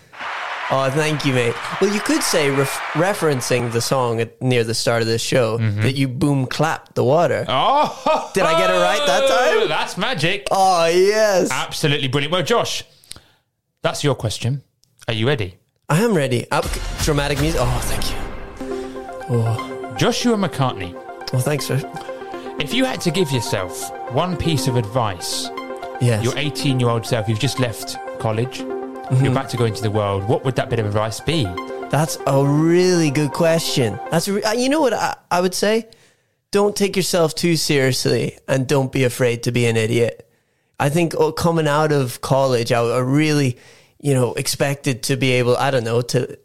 [0.72, 1.54] Oh, thank you, mate.
[1.82, 5.58] Well, you could say, ref- referencing the song at, near the start of this show,
[5.58, 7.46] that you boom clapped the water.
[7.48, 7.52] Mm-hmm.
[8.10, 9.28] Oh, Did I get it right that
[9.60, 9.68] time?
[9.68, 10.48] That's magic.
[10.50, 11.52] Oh, yes.
[11.52, 12.32] Absolutely brilliant.
[12.32, 12.86] Well, Josh,
[13.82, 14.64] that's your question.
[15.10, 15.58] Are you ready?
[15.90, 16.50] I am ready.
[16.52, 16.66] Up,
[17.02, 17.60] dramatic music.
[17.62, 18.18] Oh, thank you.
[19.30, 20.94] Oh, Joshua McCartney,
[21.32, 21.80] well, thanks for.
[22.60, 25.50] if you had to give yourself one piece of advice
[26.02, 26.24] Yes.
[26.24, 29.24] your 18 year old self, you've just left college, Mm-hmm.
[29.26, 31.44] you're about to go into the world, what would that bit of advice be?
[31.90, 34.00] That's a really good question.
[34.10, 35.88] That's a re- uh, you know what I, I would say.
[36.52, 40.28] Don't take yourself too seriously, and don't be afraid to be an idiot.
[40.80, 43.58] I think oh, coming out of college, I, I really,
[44.04, 45.58] you know, expected to be able.
[45.58, 46.38] I don't know to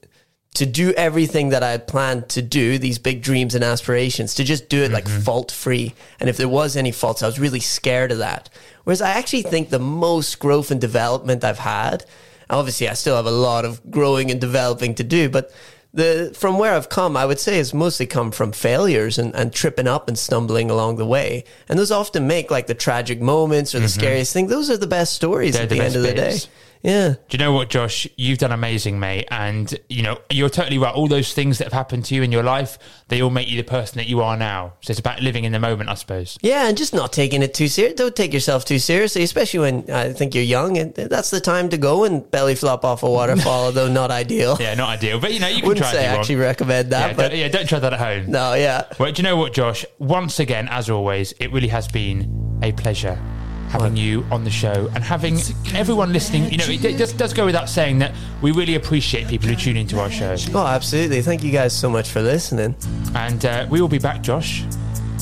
[0.54, 2.78] to do everything that I had planned to do.
[2.78, 5.20] These big dreams and aspirations to just do it like mm-hmm.
[5.20, 5.94] fault free.
[6.18, 8.48] And if there was any faults, I was really scared of that.
[8.84, 12.06] Whereas I actually think the most growth and development I've had
[12.50, 15.52] obviously I still have a lot of growing and developing to do, but
[15.94, 19.52] the from where I've come, I would say it's mostly come from failures and, and
[19.52, 21.44] tripping up and stumbling along the way.
[21.68, 24.00] And those often make like the tragic moments or the mm-hmm.
[24.00, 24.48] scariest thing.
[24.48, 26.38] Those are the best stories They're at the the, end of the day.
[26.82, 27.10] Yeah.
[27.10, 28.06] Do you know what, Josh?
[28.16, 29.26] You've done amazing, mate.
[29.30, 30.94] And, you know, you're totally right.
[30.94, 33.56] All those things that have happened to you in your life, they all make you
[33.56, 34.74] the person that you are now.
[34.80, 36.38] So it's about living in the moment, I suppose.
[36.42, 37.94] Yeah, and just not taking it too serious.
[37.94, 40.78] Don't take yourself too seriously, especially when I think you're young.
[40.78, 44.56] And that's the time to go and belly flop off a waterfall, although not ideal.
[44.60, 45.20] Yeah, not ideal.
[45.20, 47.38] But, you know, you can Wouldn't try say I actually recommend that, yeah, but don't,
[47.38, 48.30] yeah, don't try that at home.
[48.30, 48.84] no, yeah.
[48.98, 49.84] Well, do you know what, Josh?
[49.98, 53.20] Once again, as always, it really has been a pleasure
[53.68, 55.38] having you on the show and having
[55.74, 56.50] everyone listening.
[56.50, 59.56] You know, it, it just does go without saying that we really appreciate people who
[59.56, 60.36] tune into our show.
[60.54, 61.22] Oh, absolutely.
[61.22, 62.74] Thank you guys so much for listening.
[63.14, 64.64] And uh, we will be back, Josh,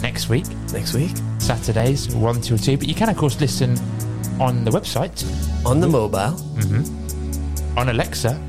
[0.02, 2.76] next week, Next week Saturdays, 1 till 2.
[2.76, 3.76] But you can, of course, listen
[4.40, 5.24] on the website,
[5.64, 6.36] on the mobile,
[7.76, 8.40] on Alexa.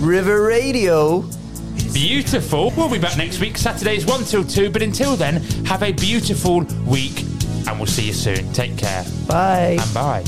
[0.00, 1.24] River Radio.
[1.92, 2.72] Beautiful.
[2.76, 4.70] We'll be back next week, Saturdays, 1 till 2.
[4.70, 7.24] But until then, have a beautiful week
[7.66, 8.52] and we'll see you soon.
[8.52, 9.78] Take care Bye.
[9.80, 10.24] and bye.